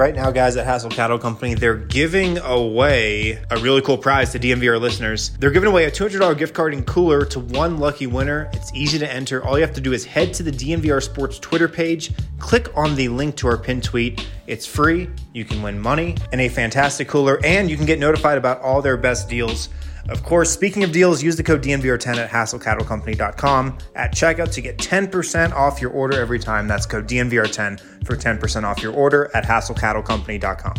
[0.00, 4.38] Right now, guys at Hassel Cattle Company, they're giving away a really cool prize to
[4.38, 5.28] DNVR listeners.
[5.38, 8.48] They're giving away a $200 gift card and cooler to one lucky winner.
[8.54, 9.44] It's easy to enter.
[9.44, 12.94] All you have to do is head to the DNVR Sports Twitter page, click on
[12.94, 14.26] the link to our pinned tweet.
[14.46, 15.10] It's free.
[15.34, 18.80] You can win money and a fantastic cooler, and you can get notified about all
[18.80, 19.68] their best deals.
[20.08, 24.78] Of course, speaking of deals, use the code DNVR10 at hasslecattlecompany.com at checkout to get
[24.78, 26.66] 10% off your order every time.
[26.66, 30.74] That's code DNVR10 for 10% off your order at hasslecattlecompany.com.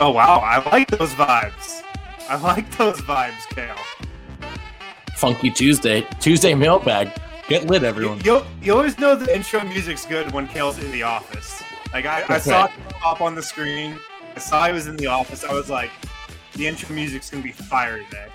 [0.00, 0.40] Oh, wow.
[0.40, 1.82] I like those vibes.
[2.28, 3.76] I like those vibes, Kale.
[5.16, 6.06] Funky Tuesday.
[6.20, 7.12] Tuesday mailbag.
[7.48, 8.20] Get lit, everyone.
[8.24, 11.62] You, you, you always know the intro music's good when Kale's in the office.
[11.94, 13.96] Like I, I saw it pop on the screen.
[14.34, 15.44] I saw he was in the office.
[15.44, 15.92] I was like,
[16.54, 18.26] the intro music's gonna be fire today.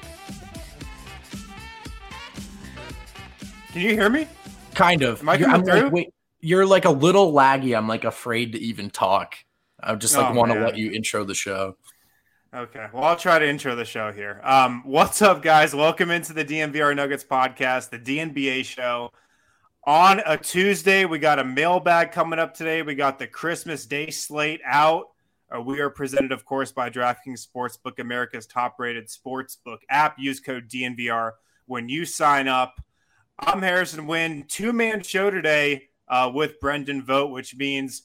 [3.73, 4.27] Can you hear me?
[4.75, 5.19] Kind of.
[5.19, 5.73] Am I You're- I'm through?
[5.81, 7.77] like, wait, you're like a little laggy.
[7.77, 9.35] I'm like afraid to even talk.
[9.77, 11.75] I just like Oh, want to let you intro the show.
[12.55, 12.87] Okay.
[12.93, 14.39] Well, I'll try to intro the show here.
[14.45, 15.75] Um, what's up, guys?
[15.75, 19.11] Welcome into the DNVR Nuggets podcast, the DNBA show.
[19.89, 22.83] On a Tuesday, we got a mailbag coming up today.
[22.83, 25.05] We got the Christmas Day slate out.
[25.51, 30.19] Uh, we are presented, of course, by DraftKings Sportsbook, America's top-rated sportsbook app.
[30.19, 31.31] Use code DNVR
[31.65, 32.79] when you sign up.
[33.39, 34.47] I'm Harrison Wind.
[34.47, 38.03] Two-man show today uh, with Brendan Vogt, which means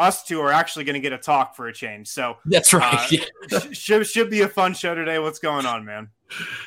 [0.00, 2.08] us two are actually going to get a talk for a change.
[2.08, 3.12] So That's right.
[3.52, 5.18] uh, sh- should, should be a fun show today.
[5.20, 6.08] What's going on, man?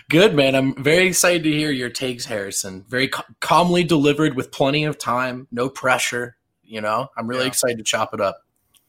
[0.09, 0.55] Good man.
[0.55, 2.85] I'm very excited to hear your takes, Harrison.
[2.87, 6.37] Very cal- calmly delivered with plenty of time, no pressure.
[6.63, 7.47] You know, I'm really Yeah.
[7.47, 8.39] excited to chop it up.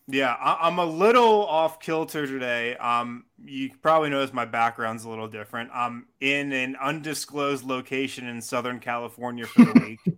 [0.06, 2.76] Yeah, I- I'm a little off kilter today.
[2.76, 5.70] Um, you probably notice my background's a little different.
[5.72, 9.72] I'm in an undisclosed location in Southern California for the
[10.04, 10.16] week.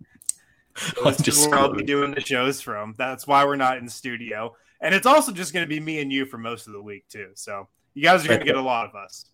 [1.03, 2.93] This is where I'll be doing the shows from.
[2.97, 4.55] That's why we're not in studio.
[4.81, 7.07] And it's also just going to be me and you for most of the week,
[7.09, 7.29] too.
[7.33, 9.25] So you guys are going to get a lot of us.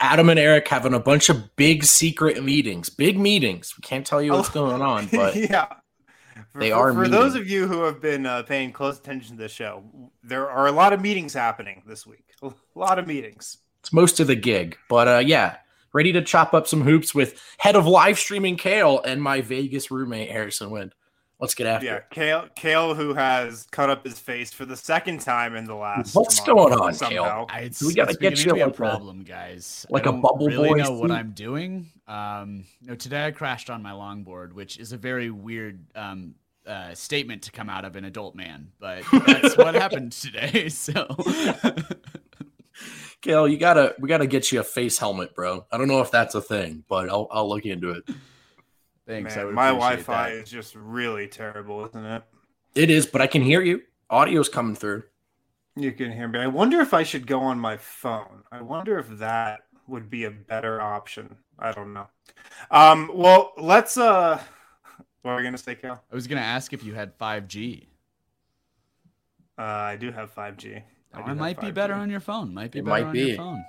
[0.00, 3.74] Adam and Eric having a bunch of big secret meetings, big meetings.
[3.76, 5.66] We can't tell you what's Oh, going on, but yeah.
[6.52, 9.42] For, They are For those of you who have been uh, paying close attention to
[9.42, 9.84] the show,
[10.22, 12.20] there are a lot of meetings happening this week.
[12.42, 13.58] A lot of meetings.
[13.80, 14.76] it's most of the gig.
[14.88, 15.56] But uh, yeah,
[15.94, 19.90] ready to chop up some hoops with head of live streaming Kale and my Vegas
[19.90, 20.94] roommate Harrison Wind.
[21.40, 22.04] Let's get after Yeah, it.
[22.10, 26.14] Kale, Kale, who has cut up his face for the second time in the last.
[26.14, 27.46] What's going on, somehow.
[27.48, 29.84] I, it's, We gotta get you to a like a- problem, guys.
[29.90, 31.10] like I a don't bubble really boy know what.
[31.10, 31.90] I'm doing.
[32.06, 36.34] Um, no, today I crashed on my longboard, which is a very weird um,
[36.66, 40.68] uh, statement to come out of an adult man, but that's what happened today.
[40.70, 41.06] So
[43.24, 45.64] Kale, you gotta we gotta get you a face helmet, bro.
[45.72, 48.04] I don't know if that's a thing, but I'll I'll look into it.
[49.06, 49.34] thanks.
[49.34, 50.36] Man, my Wi-Fi that.
[50.36, 52.22] is just really terrible, isn't it?
[52.74, 53.80] It is, but I can hear you.
[54.10, 55.04] Audio's coming through.
[55.74, 56.38] You can hear me.
[56.38, 58.42] I wonder if I should go on my phone.
[58.52, 61.36] I wonder if that would be a better option.
[61.58, 62.08] I don't know.
[62.70, 63.96] Um, well, let's.
[63.96, 64.38] uh
[65.22, 66.04] What are we gonna say, Kale?
[66.12, 67.86] I was gonna ask if you had 5G.
[69.58, 70.82] Uh, I do have 5G.
[71.14, 72.52] Do it might be better on your phone.
[72.54, 73.20] Might be It better might on be.
[73.20, 73.64] your phone.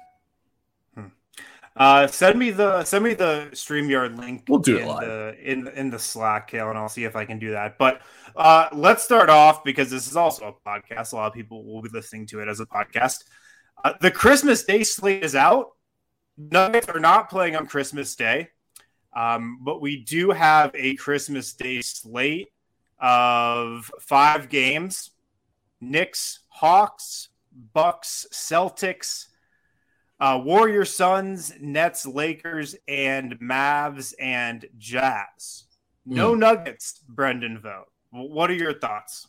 [1.78, 4.46] Uh, send me the send me the Streamyard link.
[4.48, 5.02] We'll do it in live.
[5.06, 7.78] the in in the Slack, Kale, and I'll see if I can do that.
[7.78, 8.02] But
[8.36, 11.12] uh, let's start off because this is also a podcast.
[11.12, 13.26] A lot of people will be listening to it as a podcast.
[13.84, 15.72] Uh, the Christmas Day slate is out.
[16.38, 18.48] Nuggets are not playing on Christmas Day,
[19.14, 22.54] um, but we do have a Christmas Day slate
[23.00, 25.12] of five games:
[25.82, 27.28] Knicks, Hawks,
[27.74, 29.28] Bucks, Celtics.
[30.19, 35.66] Uh, Warriors, Suns, Nets, Lakers, and Mavs and Jazz.
[36.06, 36.40] No mm.
[36.40, 37.90] Nuggets, Brendan Vogt.
[38.12, 39.28] What are your thoughts?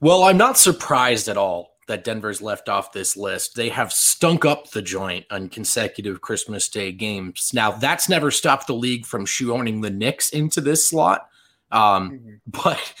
[0.00, 3.56] Well, I'm not surprised at all that Denver's left off this list.
[3.56, 7.50] They have stunk up the joint on consecutive Christmas Day games.
[7.52, 11.28] Now, that's never stopped the league from shoehorning the Knicks into this slot.
[11.72, 12.34] Um, mm-hmm.
[12.46, 12.94] But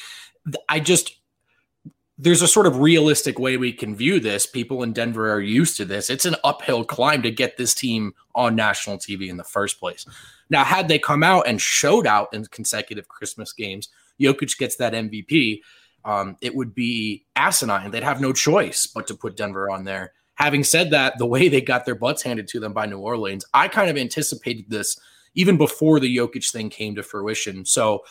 [0.68, 1.19] I just,
[2.22, 4.44] there's a sort of realistic way we can view this.
[4.44, 6.10] People in Denver are used to this.
[6.10, 10.04] It's an uphill climb to get this team on national TV in the first place.
[10.50, 13.88] Now, had they come out and showed out in consecutive Christmas games,
[14.20, 15.62] Jokic gets that MVP.
[16.04, 17.90] Um, it would be asinine.
[17.90, 20.12] They'd have no choice but to put Denver on there.
[20.34, 23.46] Having said that, the way they got their butts handed to them by New Orleans,
[23.54, 24.98] I kind of anticipated this
[25.34, 27.64] even before the Jokic thing came to fruition.
[27.64, 28.04] So,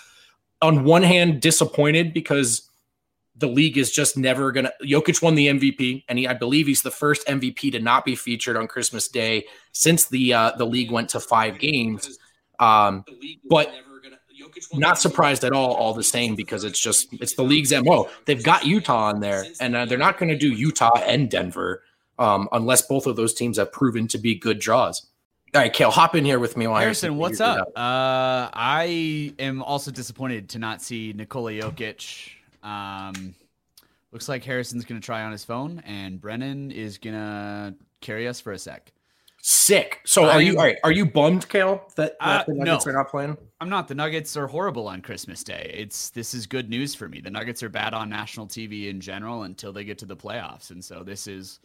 [0.61, 2.68] on one hand, disappointed because
[3.39, 4.71] the league is just never gonna.
[4.83, 8.15] Jokic won the MVP, and he, I believe he's the first MVP to not be
[8.15, 12.19] featured on Christmas Day since the uh, the league went to five games.
[12.59, 13.05] Um,
[13.49, 13.73] but
[14.73, 18.09] not surprised at all, all the same, because it's just it's the league's mo.
[18.25, 21.83] They've got Utah on there, and uh, they're not going to do Utah and Denver
[22.17, 25.07] um, unless both of those teams have proven to be good draws.
[25.55, 26.67] All right, Kale, hop in here with me.
[26.67, 27.69] While Harrison, what's up?
[27.75, 32.33] Uh, I am also disappointed to not see Nikola Jokic
[32.63, 33.35] um,
[34.11, 38.27] looks like Harrison's going to try on his phone, and Brendan is going to carry
[38.27, 38.91] us for a sec.
[39.41, 40.01] Sick.
[40.05, 40.77] So are you all right?
[40.83, 43.37] Are you bummed, Kale, that, that uh, the Nuggets no, are not playing?
[43.61, 43.87] I'm not.
[43.87, 45.73] The Nuggets are horrible on Christmas Day.
[45.77, 47.21] It's this is good news for me.
[47.21, 50.71] The Nuggets are bad on national TV in general until they get to the playoffs,
[50.71, 51.61] and so this is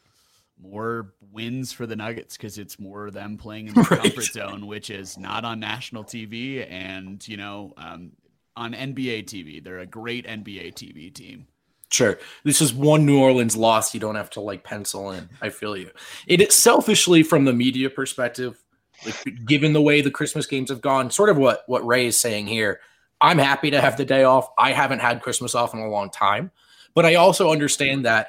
[0.63, 4.03] more wins for the Nuggets because it's more them playing in the right.
[4.03, 8.13] comfort zone, which is not on national TV, and you know um,
[8.57, 9.63] on NBA TV.
[9.63, 11.47] They're a great NBA TV team.
[11.91, 12.19] Sure.
[12.43, 15.29] This is one New Orleans loss you don't have to like pencil in.
[15.41, 15.91] I feel you.
[16.27, 18.61] It, selfishly from the media perspective,
[19.05, 22.21] like given the way the Christmas games have gone, sort of what what Ray is
[22.21, 22.81] saying here.
[23.21, 24.49] I'm happy to have the day off.
[24.59, 26.51] I haven't had Christmas off in a long time,
[26.95, 28.29] but I also understand that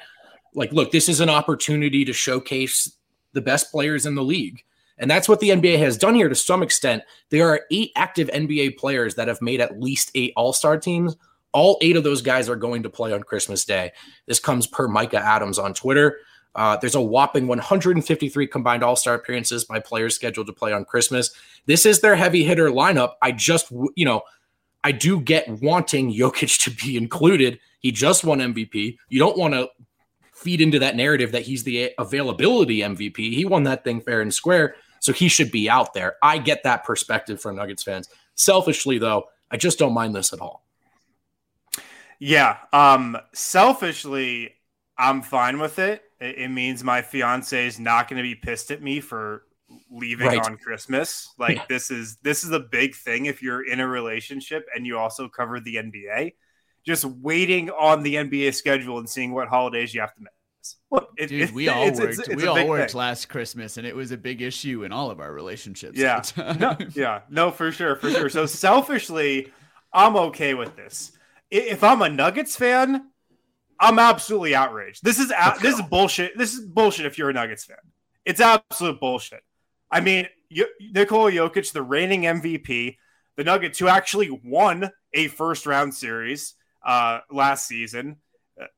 [0.54, 2.96] like look, this is an opportunity to showcase
[3.32, 4.62] the best players in the league.
[4.98, 7.02] And that's what the NBA has done here to some extent.
[7.30, 11.16] There are eight active NBA players that have made at least eight All Star teams.
[11.52, 13.92] All eight of those guys are going to play on Christmas Day.
[14.26, 16.18] This comes per Micah Adams on Twitter.
[16.54, 20.86] Uh, there's a whopping 153 combined All Star appearances by players scheduled to play on
[20.86, 21.30] Christmas.
[21.66, 23.12] This is their heavy hitter lineup.
[23.20, 24.22] I just, you know,
[24.82, 27.58] I do get wanting Jokic to be included.
[27.80, 28.96] He just won MVP.
[29.08, 29.68] You don't want to
[30.32, 33.16] feed into that narrative that he's the availability MVP.
[33.16, 34.76] He won that thing fair and square.
[35.06, 36.16] So he should be out there.
[36.20, 38.08] I get that perspective from Nuggets fans.
[38.34, 40.64] Selfishly, though, I just don't mind this at all.
[42.18, 42.56] Yeah.
[42.72, 44.56] Um, selfishly,
[44.98, 46.02] I'm fine with it.
[46.20, 49.44] It, it means my fiance is not going to be pissed at me for
[49.92, 50.44] leaving right.
[50.44, 51.32] on Christmas.
[51.38, 51.64] Like yeah.
[51.68, 55.28] this is this is a big thing if you're in a relationship and you also
[55.28, 56.32] cover the NBA.
[56.84, 60.32] Just waiting on the NBA schedule and seeing what holidays you have to miss.
[60.90, 62.18] Look, it, Dude, we all it's, worked.
[62.18, 62.98] It's, it's we all worked thing.
[62.98, 65.98] last Christmas, and it was a big issue in all of our relationships.
[65.98, 68.28] Yeah, no, yeah, no, for sure, for sure.
[68.28, 69.52] So selfishly,
[69.92, 71.12] I'm okay with this.
[71.50, 73.10] If I'm a Nuggets fan,
[73.78, 75.04] I'm absolutely outraged.
[75.04, 76.36] This is a- this is bullshit.
[76.36, 77.06] This is bullshit.
[77.06, 77.76] If you're a Nuggets fan,
[78.24, 79.42] it's absolute bullshit.
[79.90, 80.26] I mean,
[80.80, 82.96] Nikola Jokic, the reigning MVP,
[83.36, 88.16] the Nuggets who actually won a first round series uh, last season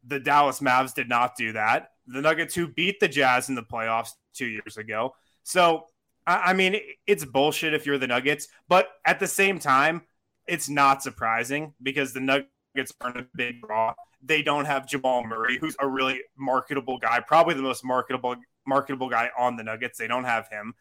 [0.05, 1.91] the Dallas Mavs did not do that.
[2.07, 5.15] The Nuggets, who beat the Jazz in the playoffs two years ago.
[5.43, 5.85] So,
[6.27, 10.03] I mean, it's bullshit if you're the Nuggets, but at the same time,
[10.47, 13.95] it's not surprising because the Nuggets aren't a big draw.
[14.23, 19.09] They don't have Jamal Murray, who's a really marketable guy, probably the most marketable marketable
[19.09, 19.99] guy on the Nuggets.
[19.99, 20.75] They don't have him.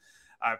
[0.46, 0.56] Uh,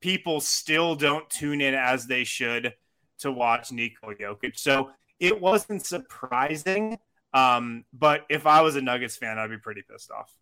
[0.00, 2.74] people still don't tune in as they should
[3.18, 4.58] to watch Nikola Jokic.
[4.58, 6.98] So it wasn't surprising
[7.34, 10.32] um, but if I was a Nuggets fan, I'd be pretty pissed off.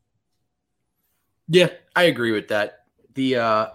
[1.48, 2.80] Yeah, I agree with that.
[3.14, 3.66] The uh,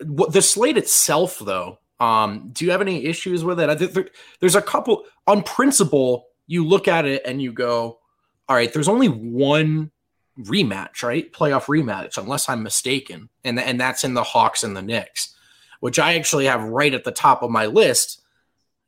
[0.00, 3.68] the slate itself, though, um, do you have any issues with it?
[3.70, 4.08] I think there,
[4.40, 6.26] there's a couple on principle.
[6.48, 8.00] You look at it and you go,
[8.48, 9.92] "All right, there's only one
[10.38, 11.32] rematch, right?
[11.32, 15.34] Playoff rematch, unless I'm mistaken, and and that's in the Hawks and the Knicks,
[15.78, 18.21] which I actually have right at the top of my list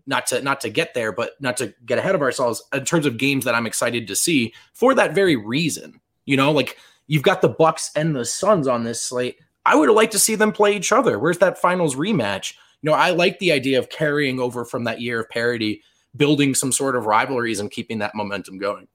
[0.06, 3.06] not to not to get there, but not to get ahead of ourselves in terms
[3.06, 6.00] of games that I'm excited to see for that very reason.
[6.24, 9.38] You know, like you've got the Bucks and the Suns on this slate.
[9.66, 11.18] I would like to see them play each other.
[11.18, 12.54] Where's that finals rematch?
[12.82, 15.82] You know, I like the idea of carrying over from that year of parity,
[16.14, 18.88] building some sort of rivalries and keeping that momentum going.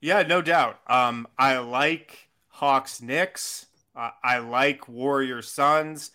[0.00, 0.80] Yeah, no doubt.
[0.86, 3.66] Um, I like Hawks Knicks.
[3.94, 6.10] Uh, I like Warrior Suns.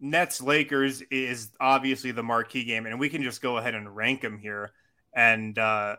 [0.00, 4.22] Nets Lakers is obviously the marquee game, and we can just go ahead and rank
[4.22, 4.72] them here.
[5.14, 5.96] And uh,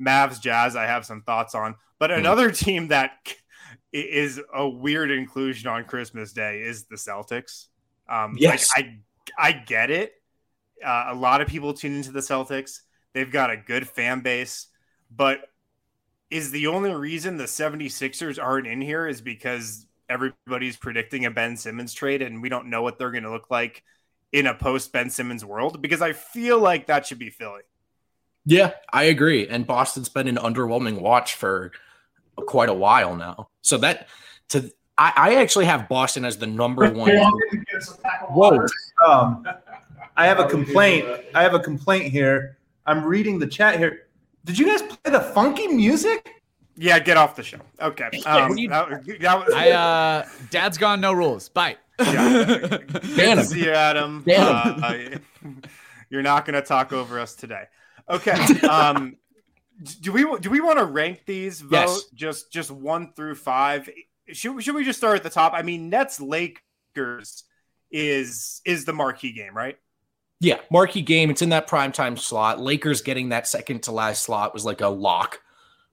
[0.00, 1.76] Mavs Jazz, I have some thoughts on.
[1.98, 2.18] But hmm.
[2.18, 2.58] another mm.
[2.58, 3.12] team that
[3.92, 7.68] is a weird inclusion on Christmas Day is the Celtics.
[8.08, 8.86] Um, yes, like,
[9.38, 10.12] I I get it.
[10.84, 12.80] Uh, a lot of people tune into the Celtics.
[13.12, 14.66] They've got a good fan base,
[15.10, 15.48] but
[16.30, 21.56] is the only reason the 76ers aren't in here is because everybody's predicting a Ben
[21.56, 23.82] Simmons trade and we don't know what they're going to look like
[24.32, 27.62] in a post Ben Simmons world because I feel like that should be Philly.
[28.44, 29.48] Yeah, I agree.
[29.48, 31.72] And Boston's been an underwhelming watch for
[32.36, 33.48] quite a while now.
[33.62, 34.08] So that
[34.50, 37.16] to I, I actually have Boston as the number one.
[38.30, 38.66] Whoa.
[39.06, 39.46] Um,
[40.16, 41.06] I have a complaint.
[41.34, 42.58] I have a complaint here.
[42.86, 44.06] I'm reading the chat here.
[44.44, 46.43] Did you guys play the funky music?
[46.76, 47.60] Yeah, get off the show.
[47.80, 48.10] Okay.
[48.26, 51.00] Um, you, that, that was, I, uh, Dad's gone.
[51.00, 51.48] No rules.
[51.48, 51.76] Bye.
[52.00, 52.46] Yeah.
[52.78, 54.24] Good to see you, Adam.
[54.28, 55.08] Uh,
[56.10, 57.64] you're not going to talk over us today.
[58.08, 58.32] Okay.
[58.66, 59.16] Um,
[60.00, 62.04] do we do we want to rank these vote yes.
[62.14, 63.88] just just one through five?
[64.32, 65.52] Should should we just start at the top?
[65.54, 67.44] I mean, Nets Lakers
[67.90, 69.76] is is the marquee game, right?
[70.40, 71.30] Yeah, marquee game.
[71.30, 72.60] It's in that prime time slot.
[72.60, 75.40] Lakers getting that second to last slot was like a lock.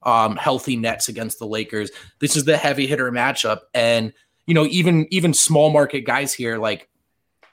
[0.04, 1.92] Um, healthy Nets against the Lakers.
[2.20, 4.14] This is the heavy hitter matchup, and
[4.48, 6.90] you know even even small market guys here like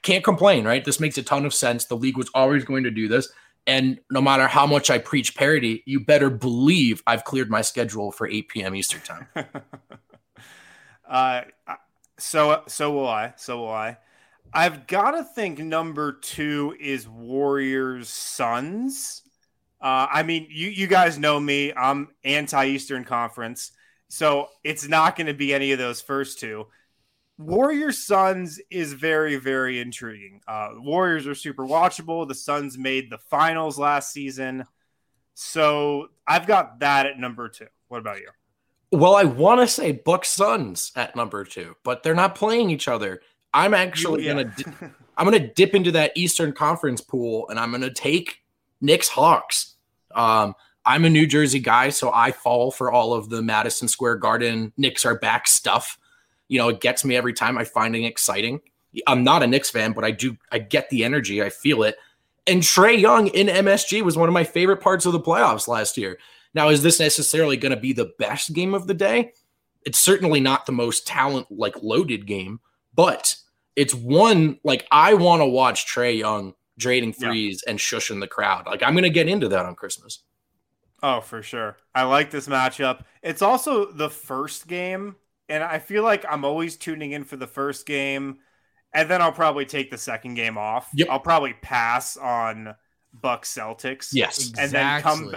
[0.01, 0.83] can't complain, right?
[0.83, 1.85] This makes a ton of sense.
[1.85, 3.29] The league was always going to do this.
[3.67, 8.11] And no matter how much I preach parity, you better believe I've cleared my schedule
[8.11, 8.75] for 8 p.m.
[8.75, 9.27] Eastern time.
[11.07, 11.41] uh,
[12.17, 13.33] so so will I.
[13.37, 13.97] So will I.
[14.53, 19.21] I've got to think number two is Warriors Suns.
[19.81, 21.73] Uh, I mean, you you guys know me.
[21.73, 23.71] I'm anti Eastern Conference,
[24.09, 26.67] so it's not going to be any of those first two.
[27.37, 30.41] Warriors Suns is very, very intriguing.
[30.45, 32.27] Uh, Warriors are super watchable.
[32.27, 34.65] The Suns made the finals last season.
[35.35, 37.67] So I've got that at number two.
[37.87, 38.27] What about you?
[38.91, 42.89] Well, I want to say Bucks Suns at number two, but they're not playing each
[42.89, 43.21] other.
[43.53, 44.33] I'm actually yeah.
[44.33, 48.41] gonna di- I'm gonna dip into that Eastern Conference pool and I'm gonna take
[48.81, 49.75] Knicks Hawks.
[50.13, 50.55] Um,
[50.85, 54.73] I'm a New Jersey guy, so I fall for all of the Madison Square Garden
[54.77, 55.97] Knicks are back stuff
[56.49, 57.57] you know, it gets me every time.
[57.57, 58.59] I find it exciting.
[59.07, 61.41] I'm not a Knicks fan, but I do I get the energy.
[61.41, 61.95] I feel it.
[62.45, 65.95] And Trae Young in MSG was one of my favorite parts of the playoffs last
[65.95, 66.17] year.
[66.55, 69.33] Now, is this necessarily going to be the best game of the day?
[69.85, 72.59] It's certainly not the most talent like loaded game,
[72.95, 73.35] but
[73.75, 77.71] it's one like I want to watch Trae Young draining threes yeah.
[77.71, 78.65] and shushing the crowd.
[78.65, 80.23] Like I'm going to get into that on Christmas.
[81.03, 81.77] Oh, for sure.
[81.93, 83.03] I like this matchup.
[83.21, 85.15] It's also the first game
[85.49, 88.37] and I feel like I'm always tuning in for the first game,
[88.93, 90.89] and then I'll probably take the second game off.
[90.93, 91.07] Yep.
[91.09, 92.75] I'll probably pass on
[93.11, 94.09] Bucks Celtics.
[94.13, 95.33] Yes, and then come.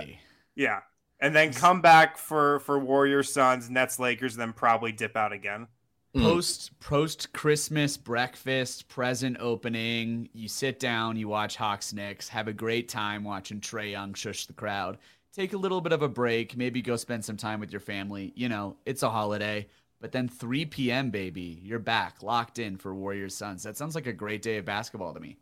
[0.54, 0.80] Yeah,
[1.18, 5.32] and then come back for for Warriors Suns Nets Lakers, and then probably dip out
[5.32, 5.66] again.
[6.14, 6.22] Mm.
[6.22, 12.52] Post post Christmas breakfast present opening, you sit down, you watch Hawks Knicks, have a
[12.52, 14.98] great time watching Trae Young shush the crowd.
[15.34, 18.32] Take a little bit of a break, maybe go spend some time with your family.
[18.36, 19.66] You know, it's a holiday
[20.02, 23.62] but then 3 p.m., baby, you're back, locked in for Warriors Suns.
[23.62, 25.36] That sounds like a great day of basketball to me.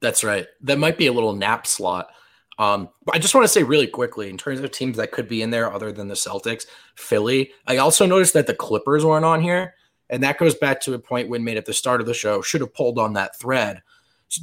[0.00, 0.46] That's right.
[0.62, 2.08] That might be a little nap slot.
[2.58, 5.28] Um, but I just want to say really quickly, in terms of teams that could
[5.28, 6.64] be in there other than the Celtics,
[6.94, 7.52] Philly.
[7.66, 9.74] I also noticed that the Clippers weren't on here,
[10.10, 12.42] and that goes back to a point Wind made at the start of the show.
[12.42, 13.82] Should have pulled on that thread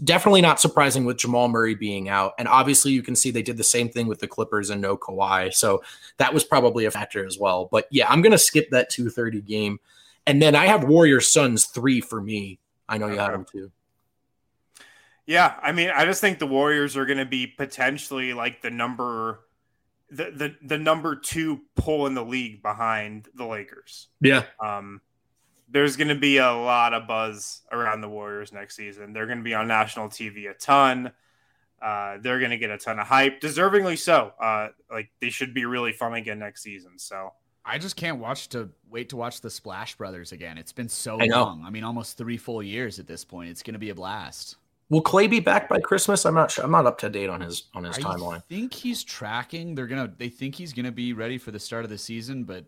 [0.03, 2.33] definitely not surprising with Jamal Murray being out.
[2.37, 4.97] And obviously, you can see they did the same thing with the Clippers and no
[4.97, 5.53] Kawhi.
[5.53, 5.83] So
[6.17, 7.67] that was probably a factor as well.
[7.71, 9.79] But yeah, I'm going to skip that 230 game.
[10.25, 12.59] And then I have Warriors Suns three for me.
[12.87, 13.71] I know you have them too.
[15.25, 18.69] Yeah, I mean, I just think the Warriors are going to be potentially like the
[18.69, 19.39] number,
[20.09, 24.07] the the the number two pull in the league behind the Lakers.
[24.19, 24.43] Yeah.
[24.59, 25.01] Um,
[25.73, 29.11] there's going to be a lot of buzz around the Warriors next season.
[29.11, 31.11] They're going to be on national TV a ton.
[31.81, 34.33] Uh, they're going to get a ton of hype, deservingly so.
[34.39, 36.97] Uh, like they should be really fun again next season.
[36.97, 37.33] So
[37.65, 40.57] I just can't watch to wait to watch the Splash Brothers again.
[40.59, 41.63] It's been so I long.
[41.65, 43.49] I mean, almost three full years at this point.
[43.49, 44.57] It's going to be a blast.
[44.89, 46.23] Will Clay be back by Christmas?
[46.23, 46.63] I'm not sure.
[46.63, 48.37] I'm not up to date on his on his I timeline.
[48.37, 49.73] I think he's tracking.
[49.73, 50.13] They're gonna.
[50.15, 52.65] They think he's gonna be ready for the start of the season, but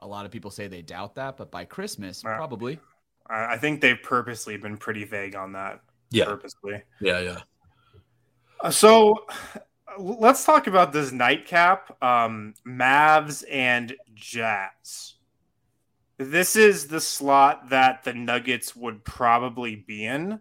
[0.00, 2.78] a lot of people say they doubt that, but by Christmas, uh, probably.
[3.30, 5.80] I think they've purposely been pretty vague on that.
[6.10, 6.24] Yeah.
[6.24, 6.82] Purposely.
[7.00, 7.40] Yeah, yeah.
[8.60, 9.26] Uh, so
[9.98, 15.14] let's talk about this nightcap um, Mavs and Jazz.
[16.16, 20.40] This is the slot that the Nuggets would probably be in.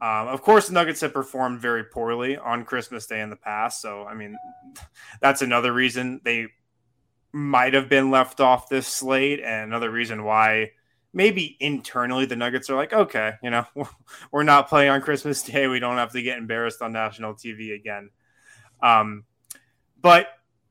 [0.00, 3.82] Um, of course, Nuggets have performed very poorly on Christmas Day in the past.
[3.82, 4.36] So, I mean,
[5.20, 6.48] that's another reason they
[7.32, 10.72] might have been left off this slate, and another reason why
[11.12, 13.66] maybe internally the Nuggets are like, okay, you know,
[14.32, 15.66] we're not playing on Christmas Day.
[15.66, 18.10] We don't have to get embarrassed on national TV again.
[18.82, 19.24] Um,
[20.00, 20.28] but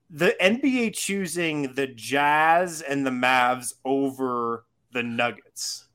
[0.10, 5.88] the NBA choosing the Jazz and the Mavs over the Nuggets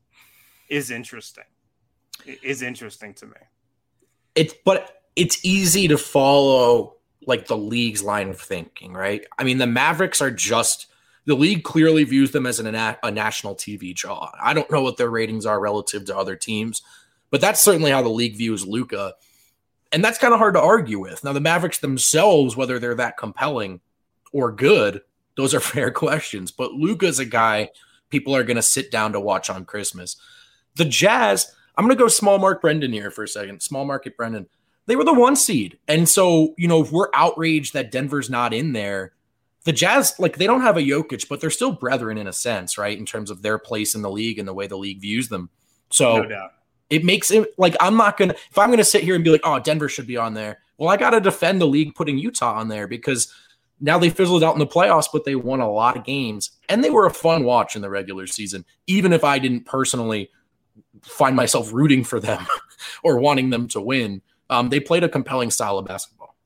[0.68, 1.44] is interesting.
[2.42, 3.32] Is interesting to me.
[4.34, 9.24] It's but it's easy to follow like the league's line of thinking, right?
[9.38, 10.86] I mean, the Mavericks are just
[11.24, 14.30] the league clearly views them as an, a national TV draw.
[14.42, 16.82] I don't know what their ratings are relative to other teams,
[17.30, 19.14] but that's certainly how the league views Luka,
[19.92, 21.22] And that's kind of hard to argue with.
[21.22, 23.80] Now, the Mavericks themselves, whether they're that compelling
[24.32, 25.02] or good,
[25.36, 26.50] those are fair questions.
[26.50, 27.70] But Luka's a guy
[28.10, 30.16] people are going to sit down to watch on Christmas.
[30.76, 33.62] The Jazz, I'm going to go small mark Brendan here for a second.
[33.62, 34.46] Small market Brendan.
[34.86, 35.78] They were the one seed.
[35.86, 39.12] And so, you know, if we're outraged that Denver's not in there,
[39.64, 42.76] the Jazz, like they don't have a Jokic, but they're still brethren in a sense,
[42.76, 42.98] right?
[42.98, 45.50] In terms of their place in the league and the way the league views them.
[45.90, 46.48] So no
[46.92, 49.40] it makes it like I'm not gonna if I'm gonna sit here and be like,
[49.44, 50.58] oh, Denver should be on there.
[50.76, 53.32] Well, I gotta defend the league putting Utah on there because
[53.80, 56.84] now they fizzled out in the playoffs, but they won a lot of games and
[56.84, 60.30] they were a fun watch in the regular season, even if I didn't personally
[61.00, 62.46] find myself rooting for them
[63.02, 64.20] or wanting them to win.
[64.52, 66.36] Um, they played a compelling style of basketball.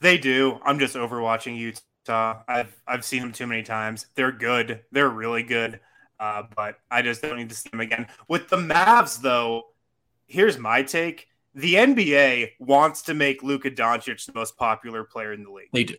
[0.00, 0.58] They do.
[0.64, 2.42] I'm just overwatching Utah.
[2.48, 4.06] I've I've seen them too many times.
[4.14, 4.82] They're good.
[4.90, 5.80] They're really good.
[6.18, 8.06] Uh, but I just don't need to see them again.
[8.28, 9.64] With the Mavs, though,
[10.26, 15.44] here's my take: the NBA wants to make Luka Doncic the most popular player in
[15.44, 15.70] the league.
[15.72, 15.96] They do.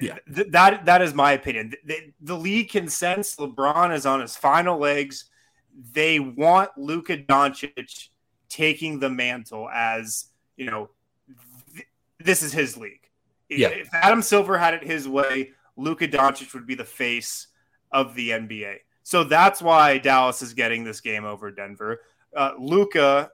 [0.00, 0.16] Yeah.
[0.34, 1.74] Th- that that is my opinion.
[1.84, 5.26] The, the league can sense LeBron is on his final legs.
[5.92, 8.08] They want Luka Doncic
[8.48, 10.26] taking the mantle as
[10.56, 10.90] you know.
[11.74, 11.86] Th-
[12.18, 13.08] this is his league.
[13.48, 13.68] Yeah.
[13.68, 17.48] If Adam Silver had it his way, Luka Doncic would be the face
[17.92, 18.76] of the NBA.
[19.02, 22.00] So that's why Dallas is getting this game over Denver.
[22.34, 23.30] Uh, Luka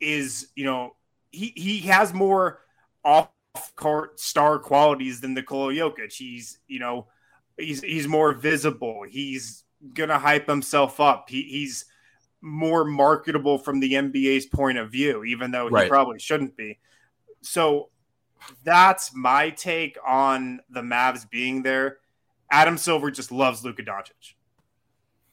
[0.00, 0.96] is, you know,
[1.30, 2.60] he he has more
[3.04, 3.28] off
[3.76, 6.12] court star qualities than Nikola Jokic.
[6.12, 7.08] He's, you know,
[7.58, 9.04] he's he's more visible.
[9.08, 11.28] He's gonna hype himself up.
[11.28, 11.84] He, he's
[12.42, 15.88] more marketable from the NBA's point of view, even though he right.
[15.88, 16.78] probably shouldn't be.
[17.40, 17.88] So
[18.64, 21.98] that's my take on the Mavs being there.
[22.50, 24.34] Adam Silver just loves Luka Doncic.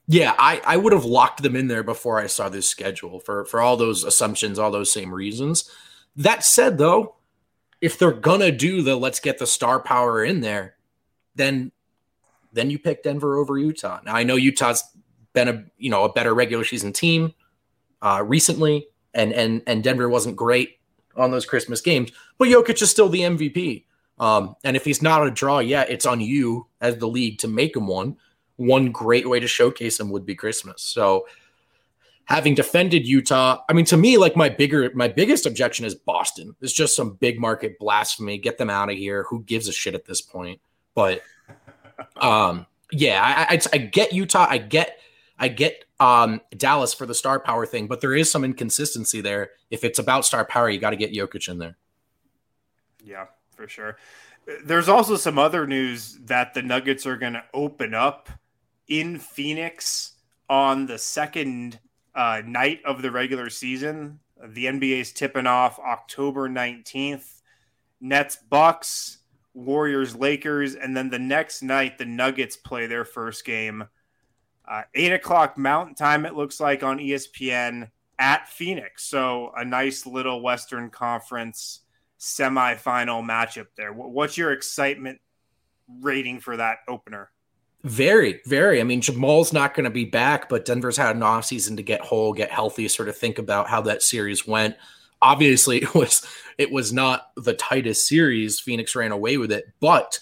[0.07, 3.45] Yeah, I, I would have locked them in there before I saw this schedule for,
[3.45, 5.69] for all those assumptions, all those same reasons.
[6.15, 7.15] That said, though,
[7.81, 10.75] if they're gonna do the let's get the star power in there,
[11.35, 11.71] then
[12.51, 13.99] then you pick Denver over Utah.
[14.03, 14.83] Now I know Utah's
[15.33, 17.33] been a you know a better regular season team
[18.01, 20.79] uh, recently, and and and Denver wasn't great
[21.15, 22.11] on those Christmas games.
[22.37, 23.85] But Jokic is still the MVP.
[24.19, 27.47] Um, and if he's not a draw yet, it's on you as the league to
[27.47, 28.17] make him one.
[28.57, 30.81] One great way to showcase him would be Christmas.
[30.81, 31.25] So
[32.25, 36.53] having defended Utah, I mean, to me, like my bigger, my biggest objection is Boston.
[36.61, 38.37] It's just some big market blasphemy.
[38.37, 39.23] Get them out of here.
[39.29, 40.59] Who gives a shit at this point?
[40.93, 41.21] But
[42.17, 44.47] um, yeah, I, I, I get Utah.
[44.49, 44.99] I get
[45.39, 49.51] I get um, Dallas for the star power thing, but there is some inconsistency there.
[49.71, 51.77] If it's about star power, you got to get Jokic in there.
[53.03, 53.25] Yeah,
[53.55, 53.97] for sure.
[54.63, 58.29] There's also some other news that the Nuggets are going to open up
[58.87, 60.13] in Phoenix
[60.49, 61.79] on the second
[62.15, 64.19] uh, night of the regular season.
[64.43, 67.41] The NBA is tipping off October 19th.
[68.01, 69.19] Nets, Bucks,
[69.53, 73.85] Warriors, Lakers, and then the next night the Nuggets play their first game
[74.69, 79.05] uh, eight o'clock Mountain Time, it looks like on ESPN at Phoenix.
[79.05, 81.81] So a nice little Western Conference
[82.19, 83.93] semifinal matchup there.
[83.93, 85.19] What's your excitement
[86.01, 87.31] rating for that opener?
[87.83, 88.81] Very, very.
[88.81, 92.01] I mean, Jamal's not going to be back, but Denver's had an offseason to get
[92.01, 94.75] whole, get healthy, sort of think about how that series went.
[95.21, 96.27] Obviously, it was
[96.57, 98.59] it was not the tightest series.
[98.59, 100.19] Phoenix ran away with it, but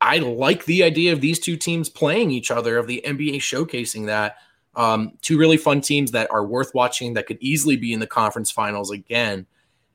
[0.00, 4.06] I like the idea of these two teams playing each other, of the NBA showcasing
[4.06, 4.36] that.
[4.74, 8.06] Um, two really fun teams that are worth watching that could easily be in the
[8.06, 9.46] conference finals again.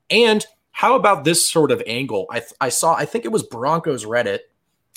[0.09, 2.25] And how about this sort of angle?
[2.31, 4.39] I, I saw, I think it was Broncos Reddit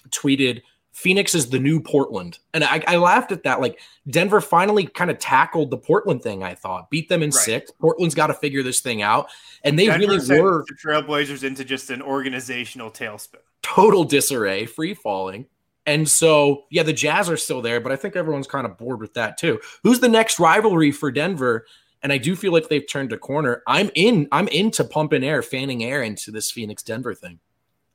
[0.09, 0.62] tweeted
[0.95, 2.38] Phoenix is the new Portland.
[2.55, 3.61] And I, I laughed at that.
[3.61, 6.88] Like Denver finally kind of tackled the Portland thing, I thought.
[6.88, 7.35] Beat them in right.
[7.35, 7.73] six.
[7.73, 9.29] Portland's got to figure this thing out.
[9.64, 14.94] And they Denver really were the Trailblazers into just an organizational tailspin total disarray, free
[14.94, 15.46] falling.
[15.87, 19.00] And so, yeah, the Jazz are still there, but I think everyone's kind of bored
[19.00, 19.61] with that too.
[19.83, 21.66] Who's the next rivalry for Denver?
[22.03, 23.62] And I do feel like they've turned a corner.
[23.66, 24.29] I'm in.
[24.31, 27.40] I'm into pumping air, fanning air into this Phoenix Denver thing.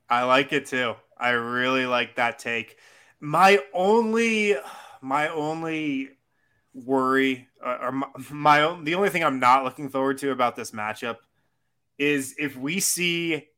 [0.10, 0.96] I like it too.
[1.18, 2.78] I really like that take.
[3.20, 4.56] My only,
[5.02, 6.10] my only
[6.74, 10.72] worry, uh, or my, my the only thing I'm not looking forward to about this
[10.72, 11.18] matchup
[12.00, 13.49] is if we see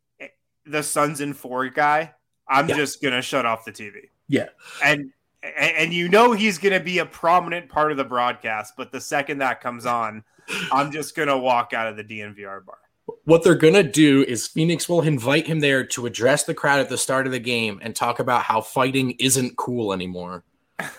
[0.66, 2.14] the Suns in four guy,
[2.48, 2.76] I'm yeah.
[2.76, 4.10] just gonna shut off the TV.
[4.28, 4.50] Yeah,
[4.84, 5.12] and
[5.44, 9.40] and you know he's gonna be a prominent part of the broadcast, but the second
[9.40, 10.24] that comes on,
[10.72, 12.78] I'm just gonna walk out of the DNVR bar.
[13.26, 16.90] What they're gonna do is Phoenix will invite him there to address the crowd at
[16.90, 20.44] the start of the game and talk about how fighting isn't cool anymore,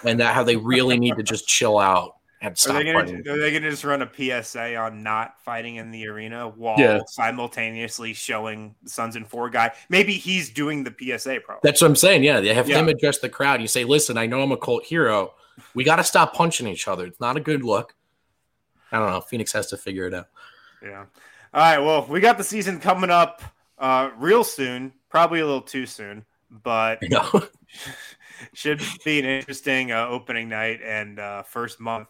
[0.04, 3.32] and that how they really need to just chill out and stop are they gonna,
[3.32, 4.10] Are they going to just run a
[4.42, 7.00] PSA on not fighting in the arena while yeah.
[7.06, 9.70] simultaneously showing Suns and Four guy?
[9.88, 11.40] Maybe he's doing the PSA.
[11.44, 11.60] Probably.
[11.62, 12.24] That's what I'm saying.
[12.24, 12.80] Yeah, they have yeah.
[12.80, 13.60] him address the crowd.
[13.60, 15.34] You say, "Listen, I know I'm a cult hero.
[15.74, 17.06] We got to stop punching each other.
[17.06, 17.94] It's not a good look."
[18.90, 19.20] I don't know.
[19.20, 20.26] Phoenix has to figure it out.
[20.82, 21.04] Yeah.
[21.54, 21.78] All right.
[21.78, 23.40] Well, we got the season coming up
[23.78, 24.92] uh, real soon.
[25.08, 27.00] Probably a little too soon, but
[28.52, 32.08] should be an interesting uh, opening night and uh, first month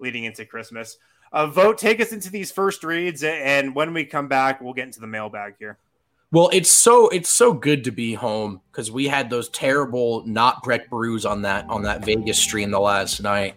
[0.00, 0.98] leading into Christmas.
[1.32, 4.86] Uh, Vogt, take us into these first reads, and when we come back, we'll get
[4.86, 5.78] into the mailbag here.
[6.32, 10.62] Well, it's so it's so good to be home because we had those terrible not
[10.62, 13.56] Breck brews on that on that Vegas stream the last night,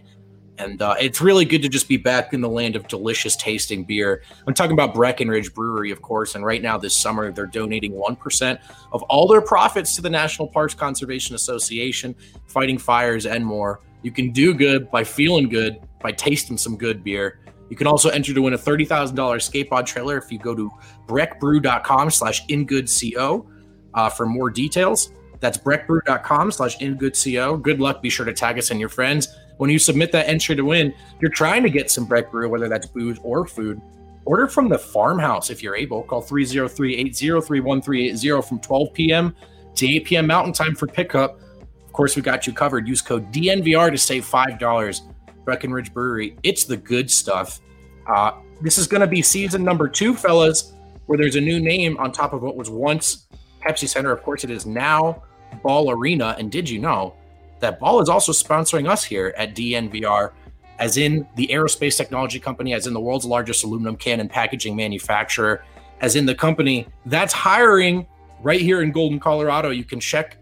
[0.58, 3.84] and uh, it's really good to just be back in the land of delicious tasting
[3.84, 4.24] beer.
[4.48, 8.16] I'm talking about Breckenridge Brewery, of course, and right now this summer they're donating one
[8.16, 8.60] percent
[8.92, 12.16] of all their profits to the National Parks Conservation Association,
[12.48, 13.82] fighting fires and more.
[14.02, 17.40] You can do good by feeling good by tasting some good beer.
[17.70, 20.70] You can also enter to win a $30,000 skateboard trailer if you go to
[21.08, 23.48] breckbrew.com slash ingoodco
[23.96, 25.12] uh, for more details.
[25.40, 27.62] That's breckbrew.com slash ingoodco.
[27.62, 28.02] Good luck.
[28.02, 29.28] Be sure to tag us and your friends.
[29.58, 32.70] When you submit that entry to win, you're trying to get some Breck Brew, whether
[32.70, 33.82] that's booze or food.
[34.26, 36.04] Order from the farmhouse if you're able.
[36.04, 39.36] Call 303 803 1380 from 12 p.m.
[39.76, 40.28] to 8 p.m.
[40.28, 41.40] Mountain Time for pickup.
[41.86, 42.88] Of course, we got you covered.
[42.88, 45.02] Use code DNVR to save $5.
[45.46, 46.38] Breckenridge Brewery.
[46.44, 47.60] It's the good stuff.
[48.08, 50.74] Uh, this is going to be season number two, fellas,
[51.06, 53.28] where there's a new name on top of what was once
[53.62, 54.12] Pepsi Center.
[54.12, 55.24] Of course, it is now
[55.62, 56.36] Ball Arena.
[56.38, 57.16] And did you know
[57.60, 60.32] that Ball is also sponsoring us here at DNVR,
[60.80, 64.76] as in the aerospace technology company, as in the world's largest aluminum can and packaging
[64.76, 65.64] manufacturer,
[66.02, 68.06] as in the company that's hiring
[68.42, 69.70] right here in Golden, Colorado.
[69.70, 70.38] You can check,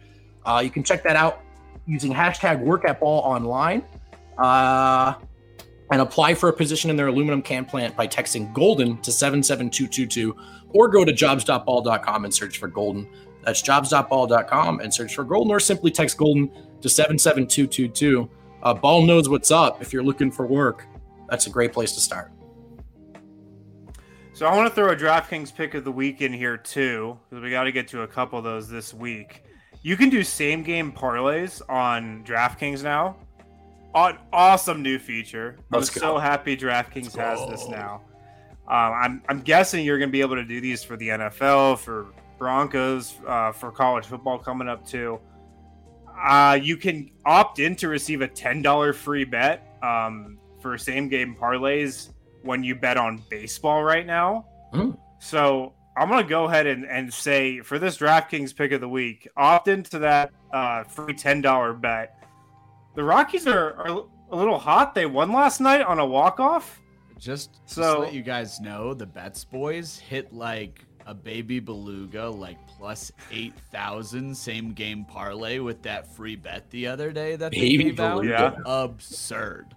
[0.46, 1.42] uh, you can check that out
[1.86, 3.84] using hashtag Work at Ball online
[4.38, 5.14] uh,
[5.92, 10.36] and apply for a position in their aluminum can plant by texting Golden to 77222
[10.70, 13.08] or go to jobs.ball.com and search for Golden.
[13.44, 16.50] That's jobs.ball.com and search for Golden or simply text Golden
[16.82, 18.30] to 77222.
[18.64, 20.86] Uh, Ball knows what's up if you're looking for work.
[21.30, 22.32] That's a great place to start.
[24.34, 27.44] So I want to throw a DraftKings pick of the week in here too, because
[27.44, 29.44] we got to get to a couple of those this week.
[29.84, 33.18] You can do same game parlays on DraftKings now.
[33.94, 35.58] An awesome new feature.
[35.70, 36.08] Let's I'm go.
[36.16, 38.02] so happy DraftKings has this now.
[38.68, 41.80] Um, I'm I'm guessing you're going to be able to do these for the NFL,
[41.80, 45.20] for Broncos, uh, for college football coming up too.
[46.26, 51.10] Uh, you can opt in to receive a ten dollar free bet um, for same
[51.10, 52.10] game parlays
[52.44, 54.46] when you bet on baseball right now.
[54.74, 54.98] Mm.
[55.20, 59.28] So I'm gonna go ahead and, and say for this DraftKings pick of the week,
[59.36, 62.21] opt into that uh, free ten dollar bet
[62.96, 64.96] the Rockies are, are a little hot.
[64.96, 66.82] They won last night on a walk off.
[67.18, 71.60] Just, so, just to let you guys know, the Bets boys hit like a baby
[71.60, 77.36] beluga, like plus eight thousand same game parlay with that free bet the other day.
[77.36, 78.84] That baby beluga, yeah.
[78.84, 79.76] absurd.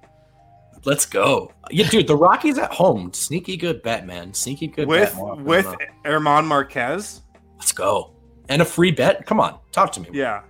[0.84, 2.06] Let's go, yeah, dude.
[2.06, 4.34] The Rockies at home, sneaky good bet, man.
[4.34, 5.38] Sneaky good with bet.
[5.38, 5.74] with
[6.04, 7.22] German Marquez.
[7.58, 8.14] Let's go,
[8.48, 9.24] and a free bet.
[9.26, 10.08] Come on, talk to me.
[10.12, 10.42] Yeah.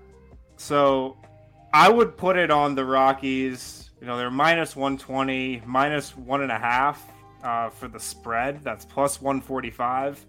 [0.57, 1.17] So
[1.75, 3.91] I would put it on the Rockies.
[4.01, 7.05] You know, they're minus 120, minus one and a half
[7.43, 8.63] uh, for the spread.
[8.63, 10.25] That's plus 145.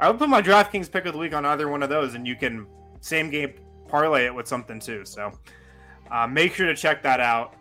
[0.00, 2.26] I would put my DraftKings pick of the week on either one of those, and
[2.26, 2.66] you can
[3.00, 3.52] same game
[3.88, 5.04] parlay it with something too.
[5.04, 5.32] So
[6.10, 7.54] uh, make sure to check that out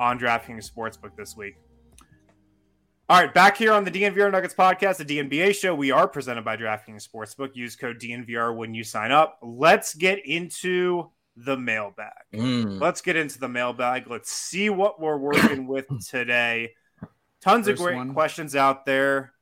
[0.00, 1.56] on DraftKings Sportsbook this week.
[3.10, 5.74] All right, back here on the DNVR Nuggets podcast, the DNBA show.
[5.74, 7.54] We are presented by DraftKings Sportsbook.
[7.54, 9.38] Use code DNVR when you sign up.
[9.42, 12.12] Let's get into the mailbag.
[12.32, 12.80] Mm.
[12.80, 14.08] Let's get into the mailbag.
[14.08, 16.74] Let's see what we're working with today.
[17.40, 18.12] Tons first of great one.
[18.12, 19.32] questions out there.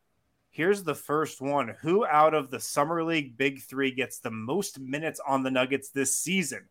[0.53, 4.81] Here's the first one Who out of the Summer League Big Three gets the most
[4.81, 6.67] minutes on the Nuggets this season?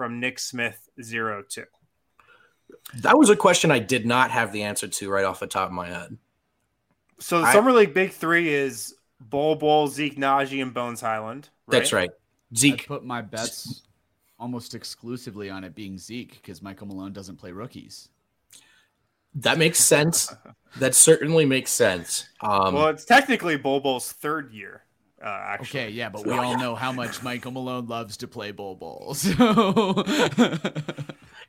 [0.00, 1.64] from Nick Smith 02.
[3.02, 5.68] That was a question I did not have the answer to right off the top
[5.68, 6.16] of my head.
[7.18, 11.50] So the I, Summer League Big Three is Bol Bol, Zeke Nnaji, and Bones Highland.
[11.66, 11.78] Right?
[11.78, 12.08] That's right.
[12.56, 12.84] Zeke.
[12.84, 13.82] I put my bets
[14.40, 18.08] almost exclusively on it being Zeke because Michael Malone doesn't play rookies.
[19.34, 20.34] That makes sense.
[20.78, 22.28] that certainly makes sense.
[22.40, 24.82] Um, well, it's technically Bol Bol's third year.
[25.22, 25.80] Uh, actually.
[25.80, 29.14] Okay, yeah, but we all know how much Michael Malone loves to play Bol Bol.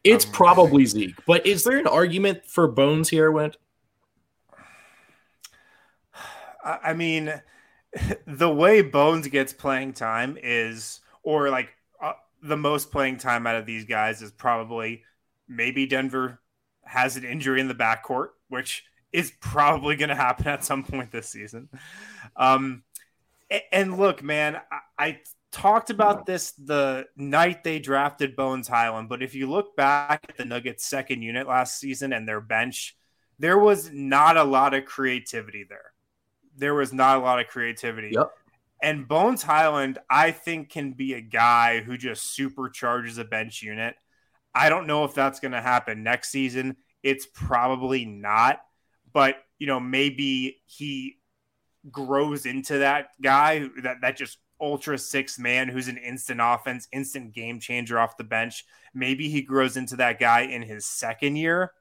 [0.03, 1.15] So it's um, probably Zeke.
[1.27, 3.55] But is there an argument for Bones here, Wind?
[6.63, 7.33] I mean,
[8.27, 11.69] the way Bones gets playing time is, or like
[12.41, 15.03] the most playing time out of these guys is probably
[15.47, 16.39] maybe Denver
[16.83, 21.11] has an injury in the backcourt, which is probably going to happen at some point
[21.11, 21.69] this season.
[22.35, 22.83] Um,
[23.71, 25.19] and look, man, I, I
[25.51, 30.37] talked about this the night they drafted Bones Highland, but if you look back at
[30.37, 32.95] the Nuggets' second unit last season and their bench,
[33.37, 35.91] there was not a lot of creativity there.
[36.55, 38.11] There was not a lot of creativity.
[38.13, 38.31] Yep.
[38.81, 43.95] And Bones Highland, I think, can be a guy who just supercharges a bench unit.
[44.55, 46.77] I don't know if that's going to happen next season.
[47.03, 48.59] It's probably not,
[49.13, 51.17] but you know, maybe he
[51.89, 57.33] grows into that guy that that just ultra six man who's an instant offense, instant
[57.33, 58.65] game changer off the bench.
[58.93, 61.71] Maybe he grows into that guy in his second year.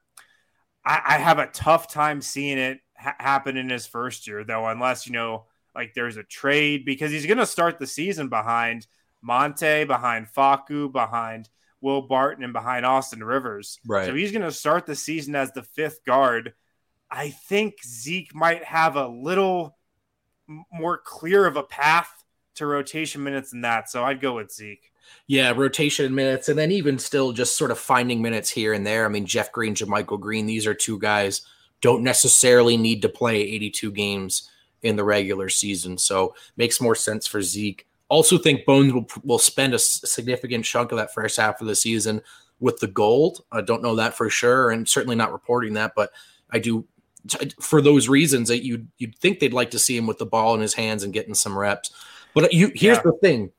[0.83, 4.65] I, I have a tough time seeing it ha- happen in his first year, though,
[4.67, 8.87] unless you know, like there's a trade because he's going to start the season behind
[9.21, 13.79] Monte, behind Facu, behind Will Barton, and behind Austin Rivers.
[13.87, 14.05] Right.
[14.05, 16.53] So he's going to start the season as the fifth guard.
[17.09, 19.77] I think Zeke might have a little
[20.71, 22.23] more clear of a path
[22.55, 23.89] to rotation minutes than that.
[23.89, 24.91] So I'd go with Zeke.
[25.27, 29.05] Yeah, rotation minutes, and then even still just sort of finding minutes here and there.
[29.05, 31.41] I mean, Jeff Green, JaMychal Green, these are two guys
[31.81, 34.49] don't necessarily need to play 82 games
[34.83, 35.97] in the regular season.
[35.97, 37.87] So makes more sense for Zeke.
[38.09, 41.75] Also think Bones will, will spend a significant chunk of that first half of the
[41.75, 42.21] season
[42.59, 43.43] with the gold.
[43.51, 46.11] I don't know that for sure, and certainly not reporting that, but
[46.51, 46.85] I do
[47.59, 50.55] for those reasons that you you'd think they'd like to see him with the ball
[50.55, 51.91] in his hands and getting some reps.
[52.33, 53.03] But you here's yeah.
[53.03, 53.51] the thing.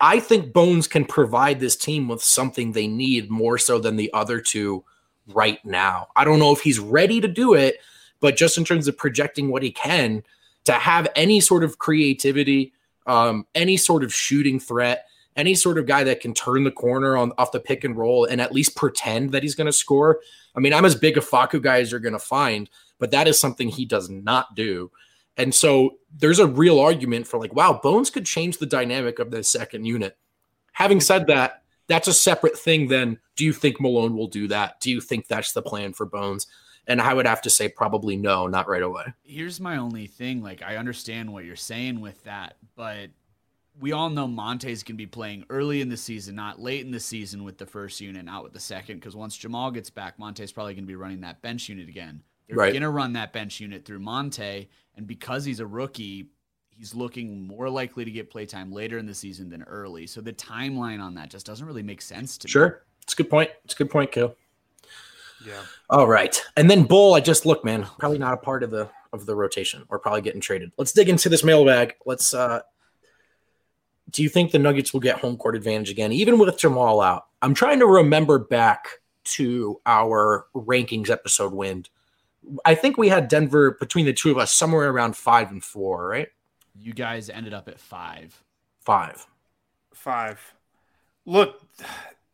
[0.00, 4.12] I think Bones can provide this team with something they need more so than the
[4.12, 4.84] other two
[5.26, 6.08] right now.
[6.14, 7.78] I don't know if he's ready to do it,
[8.20, 10.22] but just in terms of projecting what he can,
[10.68, 12.74] to have any sort of creativity,
[13.06, 17.16] um, any sort of shooting threat, any sort of guy that can turn the corner
[17.16, 20.20] on off the pick and roll and at least pretend that he's going to score.
[20.54, 23.26] I mean, I'm as big a Facu guy as you're going to find, but that
[23.26, 24.90] is something he does not do.
[25.38, 29.30] And so there's a real argument for like, wow, Bones could change the dynamic of
[29.30, 30.18] the second unit.
[30.72, 32.88] Having said that, that's a separate thing.
[32.88, 34.80] Then, do you think Malone will do that?
[34.80, 36.46] Do you think that's the plan for Bones?
[36.88, 39.04] And I would have to say probably no, not right away.
[39.22, 40.42] Here's my only thing.
[40.42, 43.10] Like, I understand what you're saying with that, but
[43.78, 46.90] we all know Monte's going to be playing early in the season, not late in
[46.90, 48.96] the season with the first unit, not with the second.
[48.96, 52.22] Because once Jamal gets back, Monte's probably going to be running that bench unit again.
[52.48, 52.72] They're right.
[52.72, 56.30] going to run that bench unit through Monte, and because he's a rookie,
[56.70, 60.06] he's looking more likely to get playtime later in the season than early.
[60.06, 62.62] So the timeline on that just doesn't really make sense to sure.
[62.62, 62.68] me.
[62.70, 63.50] Sure, it's a good point.
[63.64, 64.34] It's a good point, Kill.
[65.44, 65.62] Yeah.
[65.88, 67.14] All right, and then Bol.
[67.14, 67.86] I just look, man.
[67.98, 70.72] Probably not a part of the of the rotation, or probably getting traded.
[70.76, 71.94] Let's dig into this mailbag.
[72.06, 72.34] Let's.
[72.34, 72.60] uh
[74.10, 77.26] Do you think the Nuggets will get home court advantage again, even with Jamal out?
[77.40, 78.88] I'm trying to remember back
[79.24, 81.52] to our rankings episode.
[81.52, 81.88] Wind
[82.64, 86.08] I think we had Denver between the two of us somewhere around five and four,
[86.08, 86.28] right?
[86.78, 88.42] You guys ended up at five.
[88.80, 89.26] Five.
[89.94, 90.54] Five.
[91.26, 91.60] Look,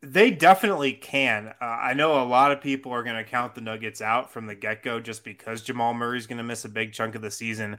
[0.01, 1.53] they definitely can.
[1.61, 4.45] Uh, I know a lot of people are going to count the Nuggets out from
[4.45, 7.31] the get go just because Jamal Murray's going to miss a big chunk of the
[7.31, 7.77] season.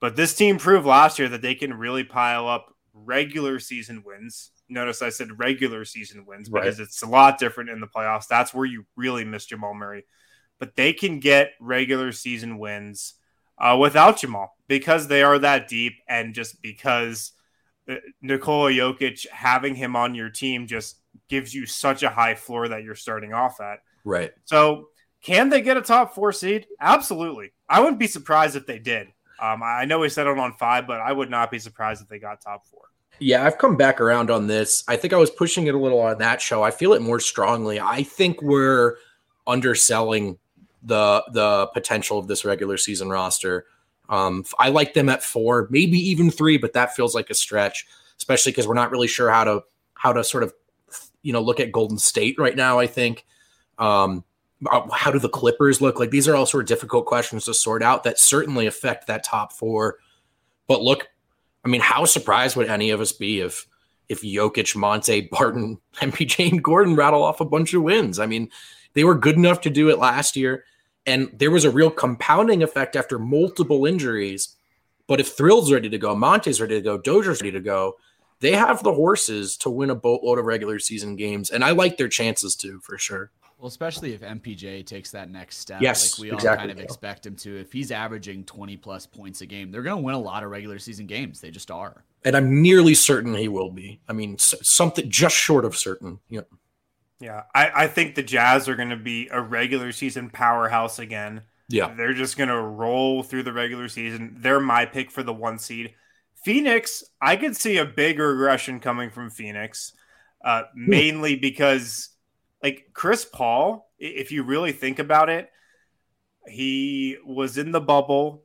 [0.00, 4.50] But this team proved last year that they can really pile up regular season wins.
[4.68, 8.28] Notice I said regular season wins because it's a lot different in the playoffs.
[8.28, 10.04] That's where you really miss Jamal Murray
[10.58, 13.14] but they can get regular season wins
[13.58, 17.32] uh, without Jamal because they are that deep and just because
[17.88, 22.68] uh, Nikola Jokic having him on your team just gives you such a high floor
[22.68, 23.80] that you're starting off at.
[24.04, 24.32] Right.
[24.44, 24.88] So,
[25.22, 26.66] can they get a top four seed?
[26.80, 27.52] Absolutely.
[27.68, 29.08] I wouldn't be surprised if they did.
[29.40, 32.18] Um, I know we settled on five, but I would not be surprised if they
[32.18, 32.82] got top four.
[33.20, 34.84] Yeah, I've come back around on this.
[34.86, 36.62] I think I was pushing it a little on that show.
[36.62, 37.80] I feel it more strongly.
[37.80, 38.96] I think we're
[39.46, 40.38] underselling
[40.82, 43.66] the the potential of this regular season roster.
[44.08, 47.86] Um, I like them at four, maybe even three, but that feels like a stretch,
[48.16, 49.62] especially because we're not really sure how to
[49.94, 50.54] how to sort of
[51.22, 53.24] you know, look at Golden State right now, I think.
[53.78, 54.24] Um,
[54.70, 55.98] uh, how do the Clippers look?
[55.98, 59.24] Like these are all sort of difficult questions to sort out that certainly affect that
[59.24, 59.98] top four.
[60.66, 61.08] But look,
[61.64, 63.66] I mean, how surprised would any of us be if
[64.08, 68.18] if Jokic, Monte, Barton, MPJ, and Gordon rattle off a bunch of wins?
[68.18, 68.50] I mean,
[68.94, 70.64] they were good enough to do it last year,
[71.06, 74.56] and there was a real compounding effect after multiple injuries.
[75.06, 77.96] But if Thrill's ready to go, Monte's ready to go, Dozier's ready to go,
[78.40, 81.96] they have the horses to win a boatload of regular season games, and I like
[81.96, 83.30] their chances too, for sure.
[83.58, 86.48] Well, especially if MPJ takes that next step, yes, like we exactly.
[86.48, 87.58] all kind of expect him to.
[87.58, 90.50] If he's averaging 20 plus points a game, they're going to win a lot of
[90.50, 91.40] regular season games.
[91.40, 92.04] They just are.
[92.24, 94.00] And I'm nearly certain he will be.
[94.08, 96.20] I mean, something just short of certain.
[96.28, 96.48] Yep.
[97.20, 101.42] Yeah, I, I think the Jazz are going to be a regular season powerhouse again.
[101.68, 101.92] Yeah.
[101.94, 104.36] They're just going to roll through the regular season.
[104.38, 105.94] They're my pick for the one seed.
[106.44, 109.92] Phoenix, I could see a big regression coming from Phoenix,
[110.44, 110.90] uh, hmm.
[110.90, 112.10] mainly because
[112.62, 115.50] like Chris Paul, if you really think about it,
[116.46, 118.44] he was in the bubble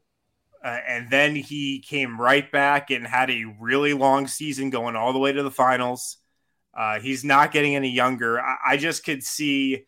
[0.63, 5.11] uh, and then he came right back and had a really long season going all
[5.11, 6.17] the way to the finals.
[6.73, 8.39] Uh, he's not getting any younger.
[8.39, 9.85] I, I just could see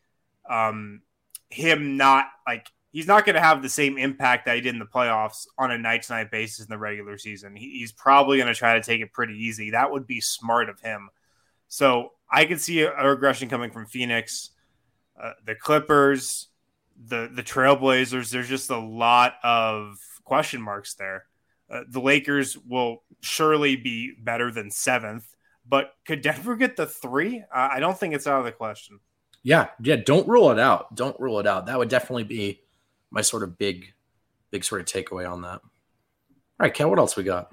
[0.50, 1.02] um,
[1.50, 4.80] him not like he's not going to have the same impact that he did in
[4.80, 7.54] the playoffs on a night to night basis in the regular season.
[7.54, 9.72] He, he's probably going to try to take it pretty easy.
[9.72, 11.10] That would be smart of him.
[11.68, 14.52] So I could see a, a regression coming from Phoenix,
[15.22, 16.48] uh, the Clippers,
[16.96, 18.30] the the Trailblazers.
[18.30, 21.26] There's just a lot of question marks there.
[21.70, 25.36] Uh, the Lakers will surely be better than seventh,
[25.68, 27.44] but could Denver get the three?
[27.54, 29.02] I don't think it's out of the question.
[29.44, 29.98] Yeah, yeah.
[29.98, 30.96] Don't rule it out.
[30.96, 31.66] Don't rule it out.
[31.66, 32.62] That would definitely be
[33.12, 33.94] my sort of big,
[34.52, 35.62] big sort of takeaway on that.
[35.62, 35.62] All
[36.60, 36.90] right, Ken.
[36.90, 37.52] What else we got?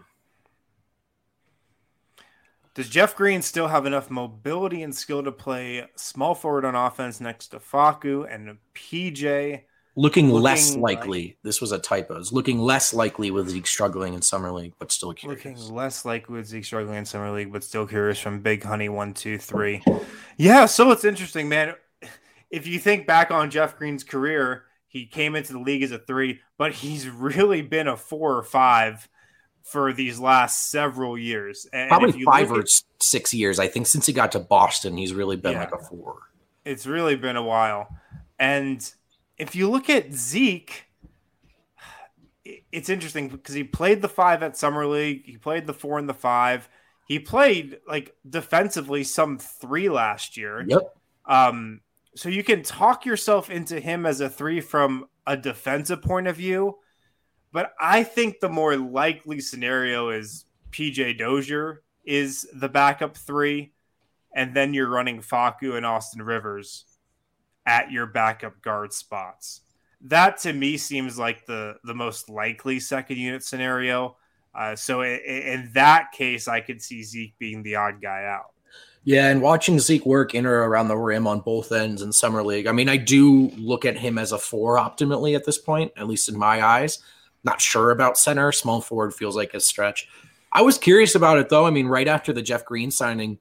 [2.74, 7.20] Does Jeff Green still have enough mobility and skill to play small forward on offense
[7.20, 9.62] next to Facu and PJ?
[9.94, 11.22] Looking, looking less likely.
[11.22, 12.16] Like, this was a typo.
[12.16, 15.44] It's looking less likely with Zeke struggling in summer league, but still curious.
[15.44, 18.88] Looking less likely with Zeke struggling in summer league, but still curious from Big Honey
[18.88, 19.84] one two three.
[20.38, 21.74] Yeah, so it's interesting, man.
[22.50, 25.98] If you think back on Jeff Green's career, he came into the league as a
[25.98, 29.08] three, but he's really been a four or five
[29.62, 31.66] for these last several years.
[31.72, 32.68] And Probably five or at,
[33.00, 33.58] six years.
[33.58, 36.18] I think since he got to Boston, he's really been yeah, like a four.
[36.66, 37.88] It's really been a while.
[38.38, 38.86] And
[39.38, 40.84] if you look at Zeke,
[42.70, 46.06] it's interesting because he played the five at Summer League, he played the four and
[46.06, 46.68] the five.
[47.08, 50.62] He played like defensively some three last year.
[50.68, 50.82] Yep.
[51.24, 51.80] Um,
[52.14, 56.36] so you can talk yourself into him as a three from a defensive point of
[56.36, 56.78] view
[57.52, 63.72] but I think the more likely scenario is PJ Dozier is the backup three,
[64.34, 66.86] and then you're running Facu and Austin Rivers
[67.66, 69.60] at your backup guard spots.
[70.00, 74.16] That to me seems like the the most likely second unit scenario.
[74.54, 78.51] Uh, so in, in that case, I could see Zeke being the odd guy out.
[79.04, 82.42] Yeah, and watching Zeke work in or around the rim on both ends in summer
[82.42, 85.92] league, I mean, I do look at him as a four optimally at this point,
[85.96, 87.00] at least in my eyes.
[87.42, 88.52] Not sure about center.
[88.52, 90.06] Small forward feels like a stretch.
[90.52, 91.66] I was curious about it though.
[91.66, 93.38] I mean, right after the Jeff Green signing,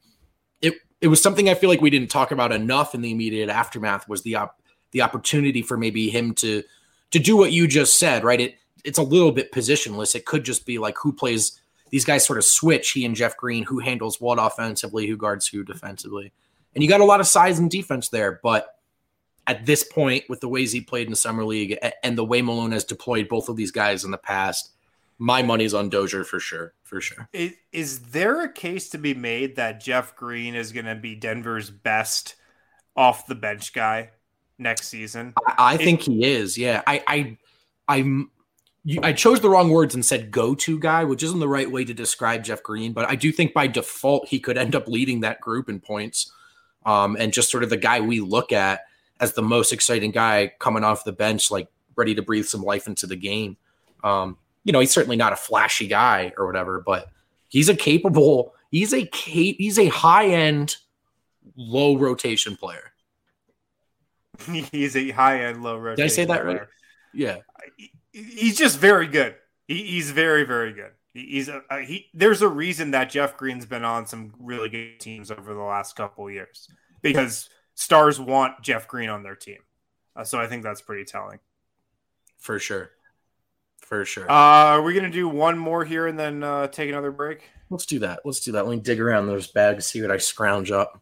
[0.62, 3.50] it it was something I feel like we didn't talk about enough in the immediate
[3.50, 4.60] aftermath was the op-
[4.92, 6.64] the opportunity for maybe him to
[7.12, 8.42] to do what you just said, right?
[8.42, 10.16] It it's a little bit positionless.
[10.16, 11.61] It could just be like who plays
[11.92, 15.48] these guys sort of switch, he and Jeff Green, who handles what offensively, who guards
[15.48, 16.32] who defensively.
[16.74, 18.78] And you got a lot of size and defense there, but
[19.46, 22.42] at this point, with the ways he played in the summer league and the way
[22.42, 24.72] Malone has deployed both of these guys in the past,
[25.18, 26.74] my money's on Dozier for sure.
[26.84, 27.28] For sure.
[27.34, 31.16] Is, is there a case to be made that Jeff Green is going to be
[31.16, 32.36] Denver's best
[32.96, 34.10] off the bench guy
[34.58, 35.34] next season?
[35.46, 36.58] I, I it, think he is.
[36.58, 36.82] Yeah.
[36.88, 37.38] I, I,
[37.88, 38.32] I'm.
[39.04, 41.86] I chose the wrong words and said go to guy, which isn't the right way
[41.86, 45.20] to describe Jeff Green, but I do think by default he could end up leading
[45.20, 46.32] that group in points
[46.86, 48.82] um, and just sort of the guy we look at
[49.20, 52.88] as the most exciting guy coming off the bench, like ready to breathe some life
[52.88, 53.56] into the game.
[54.04, 57.08] Um, you know, he's certainly not a flashy guy or whatever, but
[57.50, 60.78] he's a capable, he's a cap- he's a high end,
[61.56, 62.94] low rotation player.
[64.72, 65.98] he's a high end, low rotation.
[65.98, 66.58] Did I say that player.
[66.58, 66.68] right?
[67.14, 67.38] Yeah,
[68.12, 69.36] he's just very good.
[69.68, 70.92] He, he's very, very good.
[71.14, 72.08] He's a, a, he.
[72.14, 75.96] There's a reason that Jeff Green's been on some really good teams over the last
[75.96, 76.70] couple years
[77.02, 79.60] because stars want Jeff Green on their team.
[80.16, 81.40] Uh, so I think that's pretty telling.
[82.38, 82.92] For sure.
[83.80, 84.30] For sure.
[84.30, 87.50] Uh, are we going to do one more here and then uh, take another break?
[87.70, 88.22] Let's do that.
[88.24, 88.66] Let's do that.
[88.66, 91.02] Let me dig around those bags, see what I scrounge up.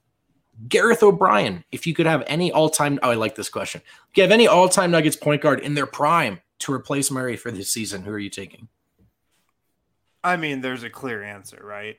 [0.67, 3.81] Gareth O'Brien, if you could have any all time, oh, I like this question.
[4.11, 7.37] If you have any all time Nuggets point guard in their prime to replace Murray
[7.37, 8.67] for this season, who are you taking?
[10.23, 11.97] I mean, there's a clear answer, right?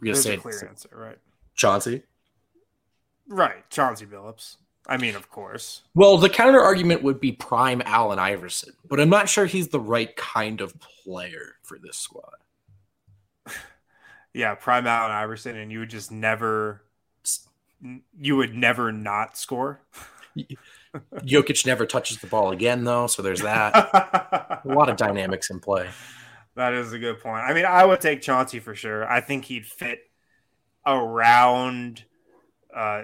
[0.00, 1.18] There's a clear answer, right?
[1.54, 2.02] Chauncey.
[3.26, 4.56] Right, Chauncey Billups.
[4.86, 5.82] I mean, of course.
[5.94, 9.80] Well, the counter argument would be prime Allen Iverson, but I'm not sure he's the
[9.80, 12.32] right kind of player for this squad.
[14.34, 16.82] Yeah, prime Allen Iverson, and you would just never,
[18.20, 19.80] you would never not score.
[21.16, 23.74] Jokic never touches the ball again, though, so there's that.
[24.64, 25.88] A lot of dynamics in play.
[26.56, 27.44] That is a good point.
[27.44, 29.08] I mean, I would take Chauncey for sure.
[29.08, 30.00] I think he'd fit
[30.84, 32.04] around
[32.74, 33.02] uh,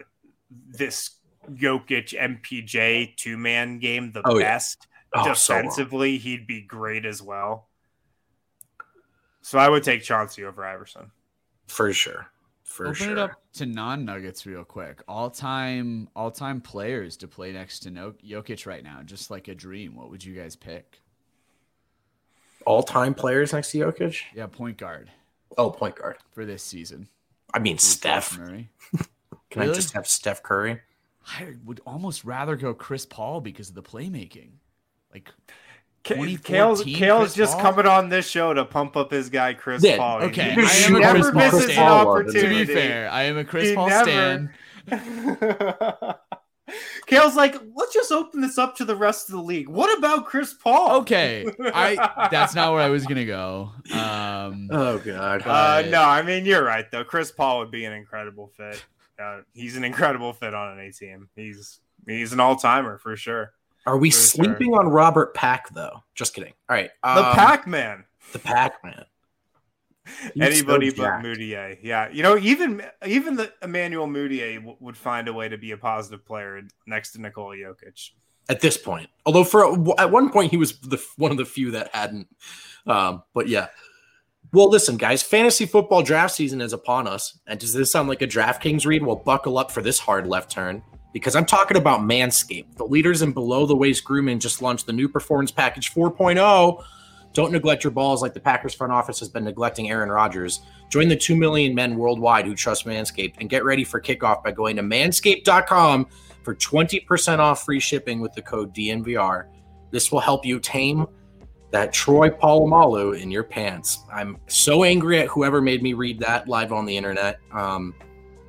[0.50, 1.10] this
[1.52, 4.54] Jokic MPJ two man game the Oh, yeah.
[4.54, 4.88] best.
[5.14, 5.54] Oh, so.
[5.54, 7.68] Defensively, he'd be great as well.
[9.42, 11.10] So I would take Chauncey over Iverson.
[11.68, 12.26] for sure.
[12.74, 13.12] For Open sure.
[13.12, 15.00] it up to non-Nuggets real quick.
[15.06, 19.94] All-time, all-time players to play next to no- Jokic right now, just like a dream.
[19.94, 20.98] What would you guys pick?
[22.66, 24.22] All time players next to Jokic?
[24.34, 25.08] Yeah, point guard
[25.56, 26.16] Oh, point guard.
[26.32, 27.06] for this season.
[27.52, 28.38] I mean, Replace Steph.
[28.38, 28.70] Murray.
[29.50, 30.80] Can I just have Steph Curry?
[31.38, 34.54] I would almost rather go Chris Paul because of the playmaking.
[35.12, 35.63] Like, K- 2014
[36.04, 37.62] Kale's, Kale's just Paul?
[37.62, 40.22] coming on this show to pump up his guy Chris Yeah, Paul.
[40.24, 41.70] Okay, never- I am a never Chris Paul misses stan.
[41.70, 44.50] an Paul love, to be fair, I am a Chris He Paul never- stan.
[47.06, 49.68] Kale's like, let's just open this up to the rest of the league.
[49.68, 51.00] What about Chris Paul?
[51.02, 53.70] Okay, I that's not where I was gonna go.
[53.92, 55.42] Um, Oh, God.
[55.46, 57.04] Uh, no, I mean you're right though.
[57.04, 58.82] Chris Paul would be an incredible fit.
[59.22, 61.28] Uh, he's an incredible fit on an A team.
[61.36, 63.52] He's he's an all timer for sure.
[63.86, 64.44] Are we for sure.
[64.44, 66.02] sleeping on Robert Pack, though?
[66.14, 66.52] Just kidding.
[66.68, 66.90] All right.
[67.02, 68.04] The um, Pac Man.
[68.32, 69.04] The Pac Man.
[70.40, 71.24] Anybody so but jacked.
[71.24, 71.78] Mudiay.
[71.82, 75.70] Yeah, you know, even even the Emmanuel Mudiay w- would find a way to be
[75.70, 78.10] a positive player next to Nikola Jokic.
[78.48, 81.70] At this point, although for at one point he was the one of the few
[81.70, 82.28] that hadn't.
[82.86, 83.68] Um, but yeah.
[84.52, 87.40] Well, listen, guys, fantasy football draft season is upon us.
[87.46, 89.02] And does this sound like a DraftKings read?
[89.02, 90.82] Well, buckle up for this hard left turn
[91.14, 92.76] because I'm talking about Manscaped.
[92.76, 96.84] The leaders in below the waist grooming just launched the new Performance Package 4.0.
[97.32, 100.60] Don't neglect your balls like the Packers front office has been neglecting Aaron Rodgers.
[100.90, 104.50] Join the 2 million men worldwide who trust Manscaped and get ready for kickoff by
[104.50, 106.08] going to manscaped.com
[106.42, 109.46] for 20% off free shipping with the code DNVR.
[109.92, 111.06] This will help you tame
[111.70, 114.00] that Troy Polamalu in your pants.
[114.12, 117.38] I'm so angry at whoever made me read that live on the internet.
[117.52, 117.94] Um,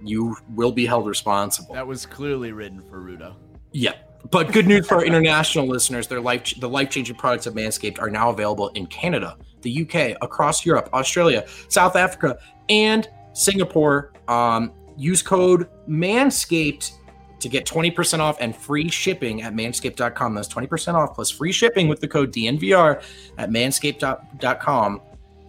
[0.08, 1.74] you will be held responsible.
[1.74, 3.36] that was clearly written for Rudo.
[3.72, 3.94] Yeah.
[4.32, 8.10] But good news for our international listeners: their life, the life-changing products of Manscaped are
[8.10, 12.38] now available in Canada, the UK, across Europe, Australia, South Africa,
[12.70, 14.14] and Singapore.
[14.28, 16.92] Um, use code Manscaped
[17.40, 20.34] to get 20% off and free shipping at manscaped.com.
[20.34, 23.04] That's 20% off plus free shipping with the code DNVR
[23.38, 25.02] at manscaped.com.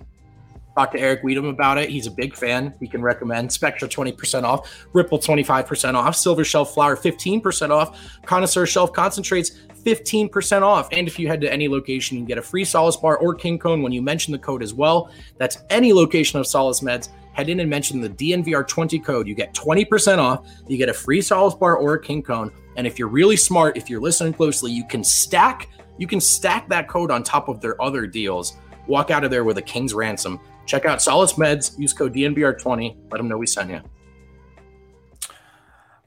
[0.75, 1.89] Talk to Eric Weedham about it.
[1.89, 2.73] He's a big fan.
[2.79, 8.65] He can recommend Spectra 20% off, Ripple 25% off, Silver Shelf Flower 15% off, Connoisseur
[8.65, 9.51] Shelf Concentrates
[9.83, 10.87] 15% off.
[10.91, 13.33] And if you head to any location, you can get a free Solace bar or
[13.33, 15.11] King Cone when you mention the code as well.
[15.37, 17.09] That's any location of Solace Meds.
[17.33, 19.27] Head in and mention the DNVR20 code.
[19.27, 20.47] You get 20% off.
[20.67, 22.51] You get a free Solace bar or a King Cone.
[22.75, 25.67] And if you're really smart, if you're listening closely, you can stack
[25.97, 28.57] you can stack that code on top of their other deals.
[28.87, 30.39] Walk out of there with a king's ransom.
[30.65, 31.77] Check out Solace Meds.
[31.77, 32.95] Use code DNVR20.
[33.11, 33.81] Let them know we sent you.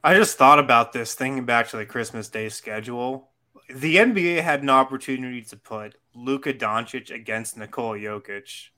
[0.03, 3.29] I just thought about this thinking back to the Christmas Day schedule.
[3.73, 8.69] The NBA had an opportunity to put Luka Doncic against Nikola Jokic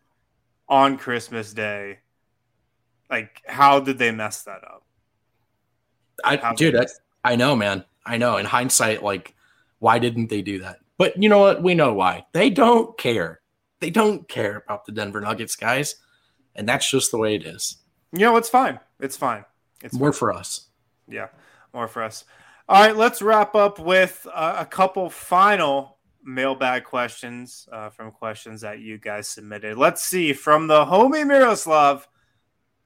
[0.70, 2.00] on Christmas Day.
[3.10, 4.84] Like, how did they mess that up?
[6.24, 6.86] I, dude, I,
[7.24, 7.86] I know, man.
[8.06, 8.38] I know.
[8.38, 9.36] In hindsight, like,
[9.80, 10.80] why didn't they do that?
[10.98, 11.62] But you know what?
[11.62, 12.26] We know why.
[12.34, 13.42] They don't care.
[13.80, 15.96] They don't care about the Denver Nuggets, guys.
[16.56, 17.78] And that's just the way it is.
[18.12, 18.80] You know, it's fine.
[19.00, 19.46] It's fine.
[19.84, 20.20] It's more fine.
[20.20, 20.68] for us.
[21.08, 21.28] Yeah,
[21.74, 22.26] more for us.
[22.68, 28.62] All right, let's wrap up with uh, a couple final mailbag questions uh, from questions
[28.62, 29.78] that you guys submitted.
[29.78, 32.08] Let's see from the homie Miroslav.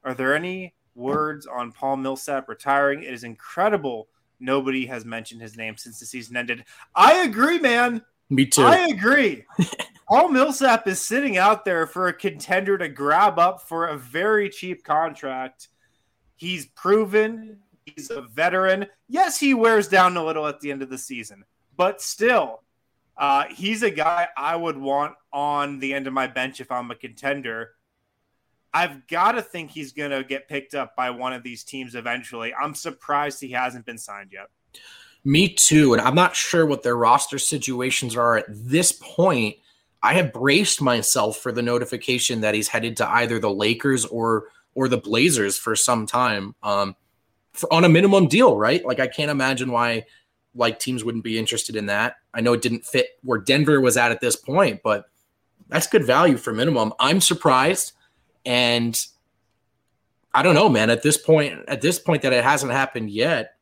[0.03, 3.03] Are there any words on Paul Millsap retiring?
[3.03, 4.07] It is incredible.
[4.39, 6.65] Nobody has mentioned his name since the season ended.
[6.95, 8.01] I agree, man.
[8.29, 8.63] Me too.
[8.63, 9.45] I agree.
[10.07, 14.49] Paul Millsap is sitting out there for a contender to grab up for a very
[14.49, 15.67] cheap contract.
[16.35, 18.87] He's proven He's a veteran.
[19.07, 21.43] Yes, he wears down a little at the end of the season,
[21.77, 22.61] but still,
[23.17, 26.91] uh, he's a guy I would want on the end of my bench if I'm
[26.91, 27.71] a contender.
[28.74, 31.95] I've got to think he's going to get picked up by one of these teams
[31.95, 32.53] eventually.
[32.53, 34.47] I'm surprised he hasn't been signed yet.
[35.24, 35.93] Me too.
[35.93, 39.57] And I'm not sure what their roster situations are at this point.
[40.01, 44.45] I have braced myself for the notification that he's headed to either the Lakers or
[44.74, 46.55] or the Blazers for some time.
[46.63, 46.95] Um,
[47.53, 48.84] for, on a minimum deal, right?
[48.84, 50.05] Like I can't imagine why
[50.55, 52.15] like teams wouldn't be interested in that.
[52.34, 55.05] I know it didn't fit where Denver was at at this point, but
[55.67, 56.93] that's good value for minimum.
[56.99, 57.93] I'm surprised
[58.45, 58.99] and
[60.33, 63.55] I don't know, man, at this point at this point that it hasn't happened yet.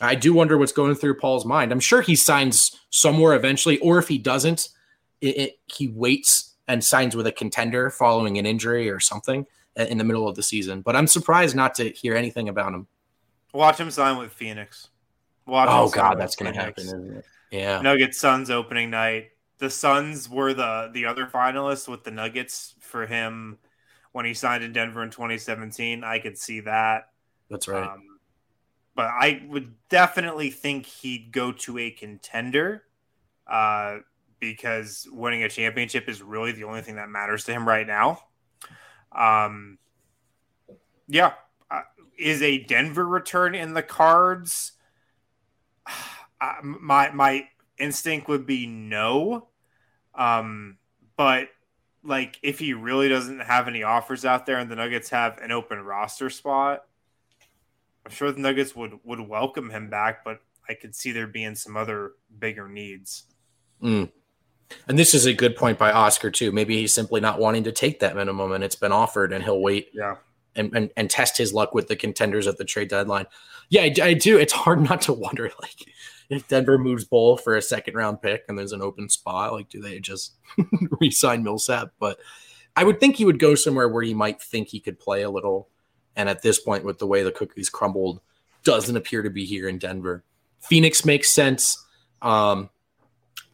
[0.00, 1.72] I do wonder what's going through Paul's mind.
[1.72, 4.70] I'm sure he signs somewhere eventually or if he doesn't,
[5.20, 9.98] it, it, he waits and signs with a contender following an injury or something in
[9.98, 10.80] the middle of the season.
[10.80, 12.86] But I'm surprised not to hear anything about him.
[13.52, 14.88] Watch him sign with Phoenix.
[15.46, 16.84] Watch oh God, that's gonna Phoenix.
[16.84, 17.22] happen.
[17.50, 17.80] Yeah.
[17.80, 19.30] Nuggets Suns opening night.
[19.58, 23.58] The Suns were the the other finalists with the Nuggets for him
[24.12, 26.04] when he signed in Denver in 2017.
[26.04, 27.10] I could see that.
[27.48, 27.88] That's right.
[27.88, 28.18] Um,
[28.94, 32.84] but I would definitely think he'd go to a contender
[33.46, 33.98] uh,
[34.40, 38.22] because winning a championship is really the only thing that matters to him right now.
[39.12, 39.78] Um,
[41.08, 41.32] yeah,
[42.20, 44.72] is a Denver return in the cards?
[46.62, 47.48] my my
[47.78, 49.48] instinct would be no.
[50.14, 50.76] Um,
[51.16, 51.48] but
[52.02, 55.52] like if he really doesn't have any offers out there and the Nuggets have an
[55.52, 56.84] open roster spot,
[58.04, 61.54] I'm sure the Nuggets would would welcome him back, but I could see there being
[61.54, 63.24] some other bigger needs.
[63.82, 64.10] Mm.
[64.86, 66.52] And this is a good point by Oscar too.
[66.52, 69.60] Maybe he's simply not wanting to take that minimum and it's been offered and he'll
[69.60, 69.88] wait.
[69.92, 70.16] Yeah
[70.56, 73.26] and, and, and test his luck with the contenders at the trade deadline.
[73.68, 74.38] Yeah, I, I do.
[74.38, 75.86] It's hard not to wonder like
[76.30, 79.68] if Denver moves Bol for a second round pick and there's an open spot, like
[79.68, 80.34] do they just
[81.00, 81.90] re-sign Millsap?
[81.98, 82.18] But
[82.76, 85.30] I would think he would go somewhere where he might think he could play a
[85.30, 85.68] little.
[86.16, 88.20] And at this point, with the way the cookies crumbled,
[88.62, 90.24] doesn't appear to be here in Denver.
[90.60, 91.84] Phoenix makes sense.
[92.22, 92.70] Um,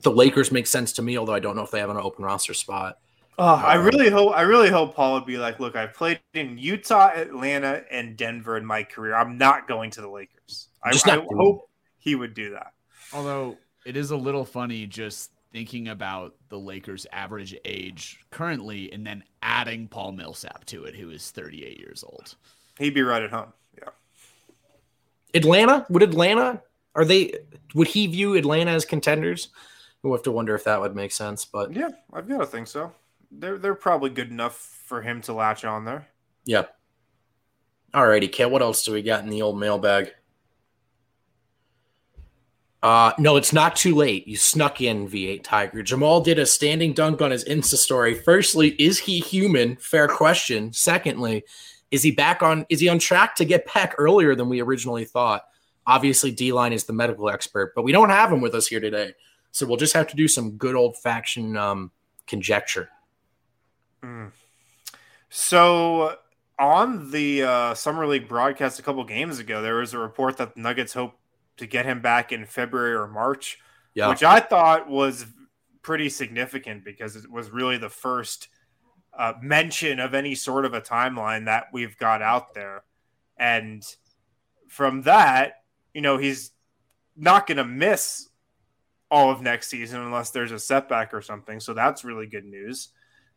[0.03, 2.24] the Lakers make sense to me, although I don't know if they have an open
[2.24, 2.99] roster spot.
[3.39, 6.20] Oh, I um, really hope I really hope Paul would be like, look, I've played
[6.35, 9.14] in Utah, Atlanta, and Denver in my career.
[9.14, 10.68] I'm not going to the Lakers.
[10.83, 11.68] I, I hope
[12.07, 12.73] he would do that.
[13.13, 19.07] Although it is a little funny just thinking about the Lakers' average age currently, and
[19.07, 22.35] then adding Paul Millsap to it, who is 38 years old.
[22.79, 23.53] He'd be right at home.
[23.77, 23.91] Yeah.
[25.35, 26.63] Atlanta would Atlanta
[26.95, 27.35] are they?
[27.75, 29.49] Would he view Atlanta as contenders?
[30.03, 31.45] We'll have to wonder if that would make sense.
[31.45, 32.93] But yeah, I've got to think so
[33.31, 36.07] they're they're probably good enough for him to latch on there.
[36.45, 36.67] Yeah.
[37.95, 38.51] Alrighty, Kit.
[38.51, 40.13] What else do we got in the old mailbag?
[42.83, 44.29] Uh, no, it's not too late.
[44.29, 45.83] You snuck in V8 Tiger.
[45.83, 48.14] Jamal did a standing dunk on his Insta story.
[48.14, 49.77] Firstly, is he human?
[49.77, 50.72] Fair question.
[50.72, 51.45] Secondly,
[51.91, 52.66] is he back on?
[52.68, 55.45] Is he on track to get back earlier than we originally thought?
[55.87, 58.81] Obviously, D line is the medical expert, but we don't have him with us here
[58.81, 59.14] today,
[59.53, 61.93] so we'll just have to do some good old faction um,
[62.27, 62.89] conjecture.
[64.03, 64.33] Mm.
[65.29, 66.16] So
[66.59, 70.55] on the uh, summer league broadcast a couple games ago, there was a report that
[70.55, 71.18] the Nuggets hope
[71.57, 73.59] to get him back in February or March.
[73.95, 74.09] yeah.
[74.09, 75.27] which I thought was
[75.83, 78.49] pretty significant because it was really the first
[79.17, 82.83] uh, mention of any sort of a timeline that we've got out there.
[83.39, 83.83] And
[84.69, 85.63] from that,
[85.95, 86.51] you know, he's
[87.17, 88.29] not going to miss
[89.11, 91.61] all of next season unless there's a setback or something.
[91.61, 92.89] So that's really good news.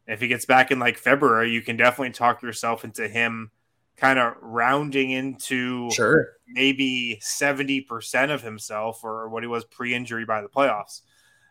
[0.07, 3.51] If he gets back in like February, you can definitely talk yourself into him
[3.95, 10.41] kind of rounding into sure maybe 70% of himself or what he was pre-injury by
[10.41, 11.01] the playoffs.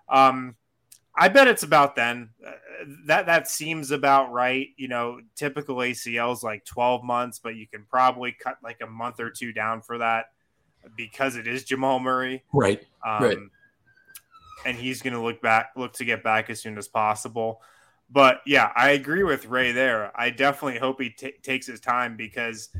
[0.08, 0.56] Um,
[1.16, 2.30] I bet it's about then.
[2.46, 2.52] Uh,
[3.06, 4.68] that that seems about right.
[4.76, 8.86] You know, typical ACL is like 12 months, but you can probably cut like a
[8.86, 10.26] month or two down for that
[10.96, 12.44] because it is Jamal Murray.
[12.52, 12.82] Right.
[13.04, 13.38] Um, right.
[14.64, 17.62] And he's going to look back, look to get back as soon as possible.
[18.10, 20.12] But yeah, I agree with Ray there.
[20.18, 22.70] I definitely hope he t- takes his time because,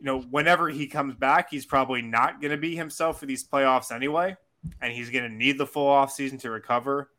[0.00, 3.46] you know, whenever he comes back, he's probably not going to be himself for these
[3.46, 4.36] playoffs anyway.
[4.80, 7.10] And he's going to need the full offseason to recover.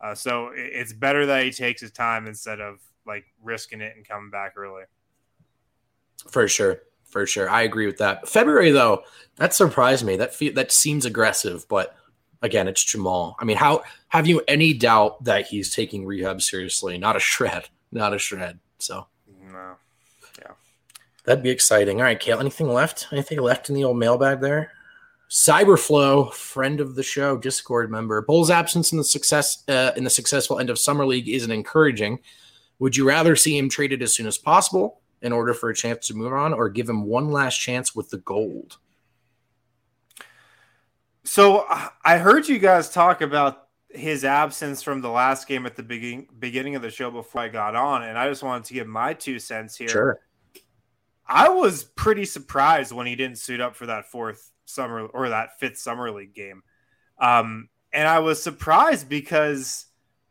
[0.00, 4.06] Uh, so it's better that he takes his time instead of like risking it and
[4.06, 4.82] coming back early.
[6.28, 8.28] For sure, for sure, I agree with that.
[8.28, 9.02] February though,
[9.36, 10.16] that surprised me.
[10.16, 11.96] That fe- that seems aggressive, but
[12.42, 13.36] again, it's Jamal.
[13.40, 16.98] I mean, how have you any doubt that he's taking rehab seriously?
[16.98, 18.58] Not a shred, not a shred.
[18.78, 19.06] So
[21.24, 21.98] that'd be exciting.
[21.98, 23.08] All right, Kale, anything left?
[23.12, 24.72] Anything left in the old mailbag there?
[25.30, 28.22] Cyberflow, friend of the show, Discord member.
[28.22, 32.20] Bol's absence in the success uh, in the successful end of summer league isn't encouraging.
[32.78, 36.06] Would you rather see him traded as soon as possible in order for a chance
[36.08, 38.76] to move on, or give him one last chance with the gold?
[41.24, 41.64] So
[42.04, 46.28] I heard you guys talk about his absence from the last game at the beginning
[46.38, 49.14] beginning of the show before I got on, and I just wanted to give my
[49.14, 49.88] two cents here.
[49.88, 50.20] Sure.
[51.26, 55.58] I was pretty surprised when he didn't suit up for that fourth summer or that
[55.58, 56.62] fifth summer league game.
[57.18, 59.86] Um, and I was surprised because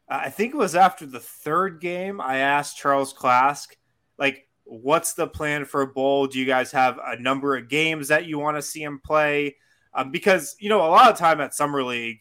[0.07, 2.21] I think it was after the third game.
[2.21, 3.69] I asked Charles Klask,
[4.17, 6.27] like, what's the plan for a Bol?
[6.27, 9.55] Do you guys have a number of games that you want to see him play?
[9.93, 12.19] Um, because you know, a lot of time at summer league,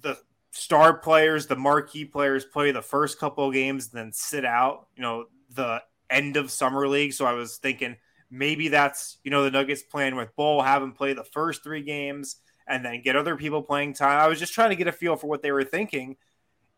[0.00, 0.18] the
[0.50, 4.88] star players, the marquee players, play the first couple of games, then sit out.
[4.96, 5.82] You know, the
[6.12, 7.12] end of summer league.
[7.12, 7.96] So I was thinking
[8.34, 11.82] Maybe that's, you know, the Nuggets playing with Bol, have him play the first three
[11.82, 12.36] games
[12.66, 14.18] and then get other people playing time.
[14.18, 16.16] I was just trying to get a feel for what they were thinking.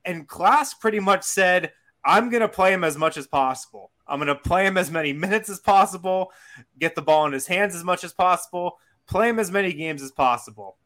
[0.05, 1.71] And Klask pretty much said,
[2.05, 3.93] I'm going to play him as much as possible.
[4.05, 6.33] I'm going to play him as many minutes as possible,
[6.81, 10.03] get the ball in his hands as much as possible, play him as many games
[10.03, 10.77] as possible.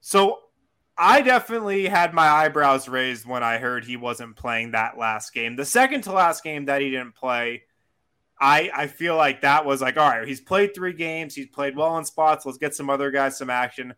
[0.00, 0.38] So
[0.96, 5.56] I definitely had my eyebrows raised when I heard he wasn't playing that last game.
[5.56, 7.64] The second to last game that he didn't play,
[8.40, 10.26] I I feel like that was like all right.
[10.26, 11.34] He's played three games.
[11.34, 12.46] He's played well in spots.
[12.46, 13.94] Let's get some other guys some action.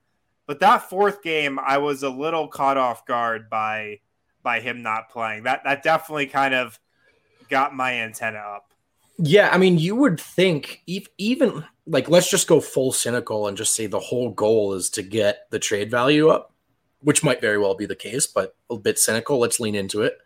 [0.46, 4.00] But that fourth game, I was a little caught off guard by
[4.42, 5.44] by him not playing.
[5.44, 6.78] That that definitely kind of
[7.48, 8.72] got my antenna up.
[9.18, 10.82] Yeah, I mean, you would think
[11.18, 15.02] even like let's just go full cynical and just say the whole goal is to
[15.02, 16.52] get the trade value up,
[17.00, 19.38] which might very well be the case, but a bit cynical.
[19.38, 20.18] Let's lean into it.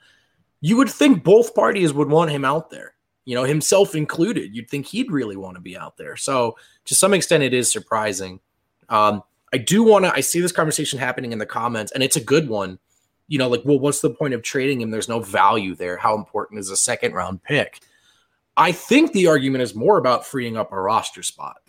[0.62, 2.95] You would think both parties would want him out there
[3.26, 4.56] you know, himself included.
[4.56, 6.16] You'd think he'd really want to be out there.
[6.16, 6.56] So
[6.86, 8.40] to some extent, it is surprising.
[8.88, 9.22] Um,
[9.52, 12.24] I do want to, I see this conversation happening in the comments, and it's a
[12.24, 12.78] good one.
[13.28, 14.90] You know, like, well, what's the point of trading him?
[14.90, 15.96] There's no value there.
[15.96, 17.80] How important is a second round pick?
[18.56, 21.60] I think the argument is more about freeing up a roster spot.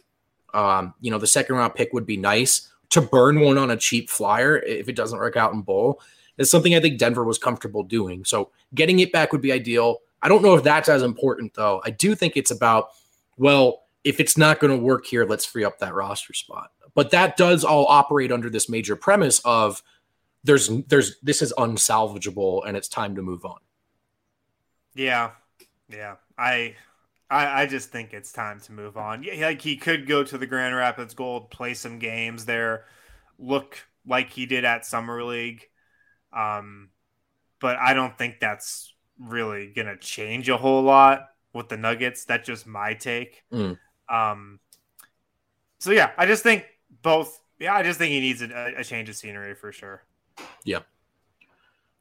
[0.54, 3.78] Um, you know, the second round pick would be nice to burn one on a
[3.78, 6.00] cheap flyer if it doesn't work out in Bol.
[6.38, 8.24] It's something I think Denver was comfortable doing.
[8.24, 9.98] So getting it back would be ideal.
[10.22, 11.82] I don't know if that's as important though.
[11.86, 12.90] I do think it's about
[13.38, 16.72] well, if it's not going to work here, let's free up that roster spot.
[16.96, 19.84] But that does all operate under this major premise of
[20.44, 23.60] there's there's this is unsalvageable and it's time to move on.
[24.96, 25.32] Yeah.
[25.90, 26.16] Yeah.
[26.38, 26.76] I
[27.30, 29.24] I, I just think it's time to move on.
[29.24, 32.86] Yeah, like he could go to the Grand Rapids Gold, play some games there,
[33.38, 35.68] look like he did at Summer League.
[36.32, 36.90] Um,
[37.60, 42.26] but I don't think that's really gonna change a whole lot with the Nuggets.
[42.26, 43.44] That's just my take.
[43.52, 43.78] Mm.
[44.10, 44.60] Um,
[45.80, 46.66] so yeah, I just think
[47.02, 47.42] both.
[47.60, 50.04] Yeah, I just think he needs a, a change of scenery for sure.
[50.64, 50.82] Yeah.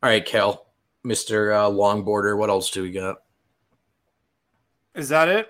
[0.03, 0.67] All right, Kel,
[1.03, 2.37] Mister uh, Longboarder.
[2.37, 3.23] What else do we got?
[4.95, 5.49] Is that it?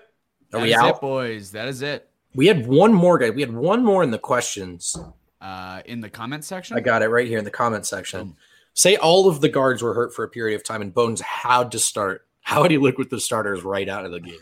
[0.53, 1.51] Are that we out, it, boys?
[1.51, 2.09] That is it.
[2.33, 3.29] We had one more guy.
[3.29, 4.95] We had one more in the questions.
[5.39, 6.77] Uh, in the comment section.
[6.77, 8.35] I got it right here in the comment section.
[8.77, 11.71] Say all of the guards were hurt for a period of time and Bones had
[11.71, 12.27] to start.
[12.41, 14.37] How would he look with the starters right out of the game?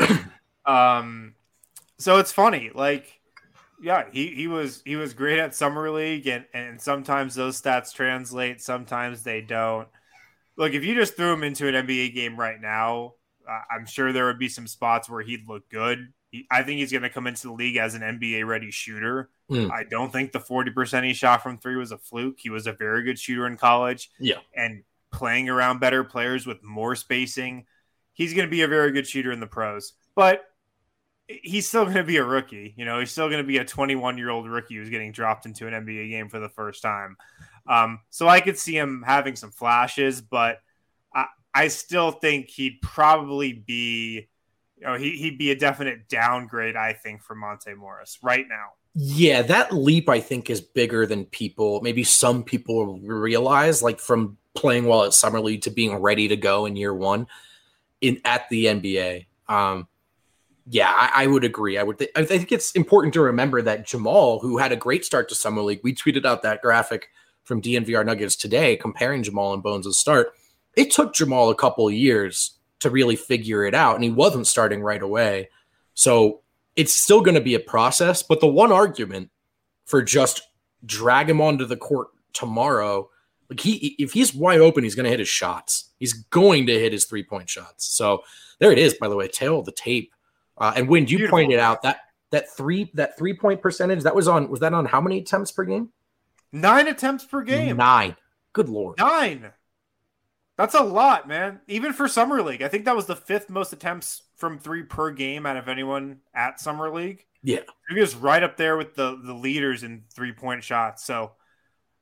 [0.64, 1.34] um,
[1.98, 2.70] so it's funny.
[2.74, 3.20] Like
[3.78, 7.92] Yeah, he, he was he was great at summer league, and and sometimes those stats
[7.92, 9.88] translate, sometimes they don't.
[10.56, 13.16] Look, if you just threw him into an NBA game right now,
[13.46, 16.14] uh, I'm sure there would be some spots where he'd look good.
[16.50, 19.30] I think he's going to come into the league as an NBA ready shooter.
[19.50, 19.70] Mm.
[19.70, 22.38] I don't think the 40% he shot from three was a fluke.
[22.38, 24.10] He was a very good shooter in college.
[24.18, 24.36] Yeah.
[24.54, 27.64] And playing around better players with more spacing,
[28.12, 29.94] he's going to be a very good shooter in the pros.
[30.14, 30.44] But
[31.28, 32.74] he's still going to be a rookie.
[32.76, 35.46] You know, he's still going to be a 21 year old rookie who's getting dropped
[35.46, 37.16] into an NBA game for the first time.
[37.66, 40.60] Um, so I could see him having some flashes, but
[41.14, 44.28] I, I still think he'd probably be
[44.80, 48.72] you know, he, he'd be a definite downgrade, I think, for Monte Morris right now.
[48.94, 54.36] Yeah, that leap I think is bigger than people, maybe some people realize, like from
[54.54, 57.26] playing well at summer league to being ready to go in year one
[58.00, 59.26] in at the NBA.
[59.48, 59.86] Um,
[60.66, 61.78] yeah, I, I, would agree.
[61.78, 61.98] I would.
[61.98, 65.34] Th- I think it's important to remember that Jamal, who had a great start to
[65.34, 67.08] summer league, we tweeted out that graphic
[67.44, 70.34] from DNVR Nuggets today comparing Jamal and Bones' start.
[70.76, 73.94] It took Jamal a couple years to really figure it out.
[73.94, 75.48] And he wasn't starting right away.
[75.94, 76.42] So
[76.76, 78.22] it's still going to be a process.
[78.22, 79.30] But the one argument
[79.84, 80.42] for just
[80.86, 83.10] drag him onto the court tomorrow,
[83.50, 85.90] like he, if he's wide open, he's going to hit his shots.
[85.98, 87.86] He's going to hit his three point shots.
[87.86, 88.22] So
[88.58, 90.12] there it is, by the way, tale of the tape.
[90.56, 91.38] Uh, and when you Beautiful.
[91.38, 91.98] pointed out that
[92.30, 95.50] that three that three point percentage that was on was that on how many attempts
[95.50, 95.90] per game?
[96.52, 97.76] Nine attempts per game.
[97.76, 98.16] Nine.
[98.52, 98.98] Good lord.
[98.98, 99.52] Nine.
[100.58, 101.60] That's a lot, man.
[101.68, 105.12] Even for summer league, I think that was the fifth most attempts from three per
[105.12, 107.24] game out of anyone at summer league.
[107.44, 111.04] Yeah, he was right up there with the the leaders in three point shots.
[111.04, 111.30] So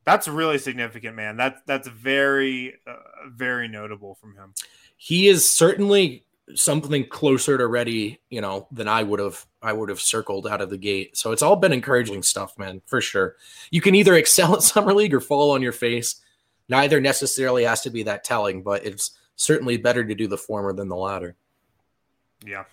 [0.06, 1.36] that's really significant, man.
[1.36, 4.54] That's that's very uh, very notable from him.
[4.96, 9.90] He is certainly something closer to ready, you know, than I would have I would
[9.90, 11.18] have circled out of the gate.
[11.18, 13.36] So it's all been encouraging stuff, man, for sure.
[13.70, 16.22] You can either excel at summer league or fall on your face
[16.68, 20.72] neither necessarily has to be that telling, but it's certainly better to do the former
[20.72, 21.36] than the latter.
[22.44, 22.64] Yeah.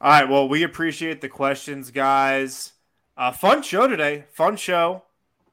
[0.00, 0.28] All right.
[0.28, 2.72] Well, we appreciate the questions, guys.
[3.16, 4.24] Uh, fun show today.
[4.32, 5.02] Fun show.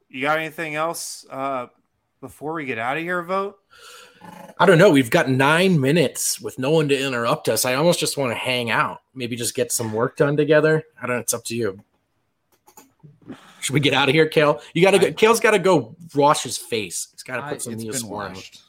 [0.08, 1.66] You got anything else uh,
[2.20, 3.58] before we get out of here, Vogt?
[4.58, 4.90] I don't know.
[4.90, 7.64] We've got nine minutes with no one to interrupt us.
[7.64, 10.84] I almost just want to hang out, maybe just get some work done together.
[11.00, 11.20] I don't know.
[11.20, 11.80] It's up to you.
[13.64, 14.60] Should we get out of here, Kale?
[14.74, 15.10] You gotta go.
[15.14, 17.08] Kale's got to go wash his face.
[17.12, 18.60] He's got to put I, some Neosporin.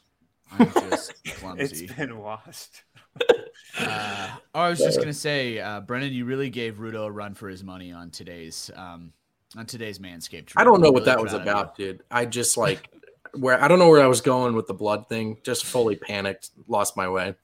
[0.53, 1.83] I'm just clumsy.
[1.83, 2.83] it's been washed.
[3.77, 7.33] uh, oh, I was just gonna say, uh, Brendan, you really gave Rudo a run
[7.33, 9.11] for his money on today's um,
[9.57, 10.53] on today's Manscaped.
[10.55, 12.01] I don't know what that was about, dude.
[12.09, 12.89] I just like
[13.33, 15.39] where I don't know where I was going with the blood thing.
[15.43, 17.35] Just fully panicked, lost my way.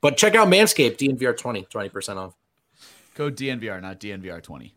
[0.00, 2.34] But check out Manscaped DNVR 20, 20 percent off.
[3.14, 4.74] Code DNVR, not DNVR twenty.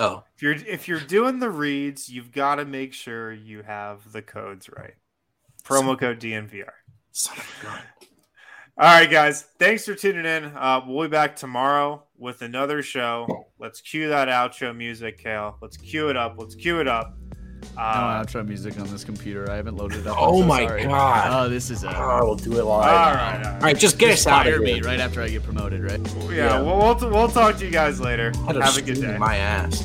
[0.00, 4.10] Oh, if you're if you're doing the reads, you've got to make sure you have
[4.12, 4.94] the codes right.
[5.62, 6.70] Promo code DNVR.
[7.12, 7.82] Son of God.
[8.78, 9.42] All right, guys.
[9.58, 10.44] Thanks for tuning in.
[10.56, 13.46] Uh, we'll be back tomorrow with another show.
[13.58, 15.58] Let's cue that outro music, Kale.
[15.60, 16.36] Let's cue it up.
[16.38, 17.14] Let's cue it up.
[17.76, 19.50] Uh, no outro music on this computer.
[19.50, 20.16] I haven't loaded it up.
[20.18, 20.84] Oh so my sorry.
[20.84, 21.46] god!
[21.46, 21.96] Oh, this is a.
[21.96, 22.66] Oh, we'll do it live.
[22.66, 23.46] All right, all right.
[23.46, 24.62] All right just get us out of here.
[24.62, 26.00] me right after I get promoted, right?
[26.00, 26.60] Yeah, yeah.
[26.60, 28.32] We'll, we'll, we'll talk to you guys later.
[28.46, 29.18] Have a good day.
[29.18, 29.84] My ass.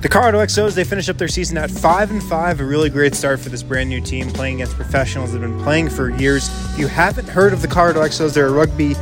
[0.00, 3.16] The Colorado XOs, they finish up their season at 5 and 5, a really great
[3.16, 6.48] start for this brand new team playing against professionals that have been playing for years.
[6.72, 8.94] If you haven't heard of the Colorado XOs, they're a rugby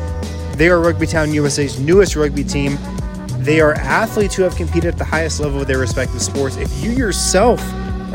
[0.57, 2.79] they are Rugby Town USA's newest rugby team.
[3.41, 6.57] They are athletes who have competed at the highest level of their respective sports.
[6.57, 7.61] If you yourself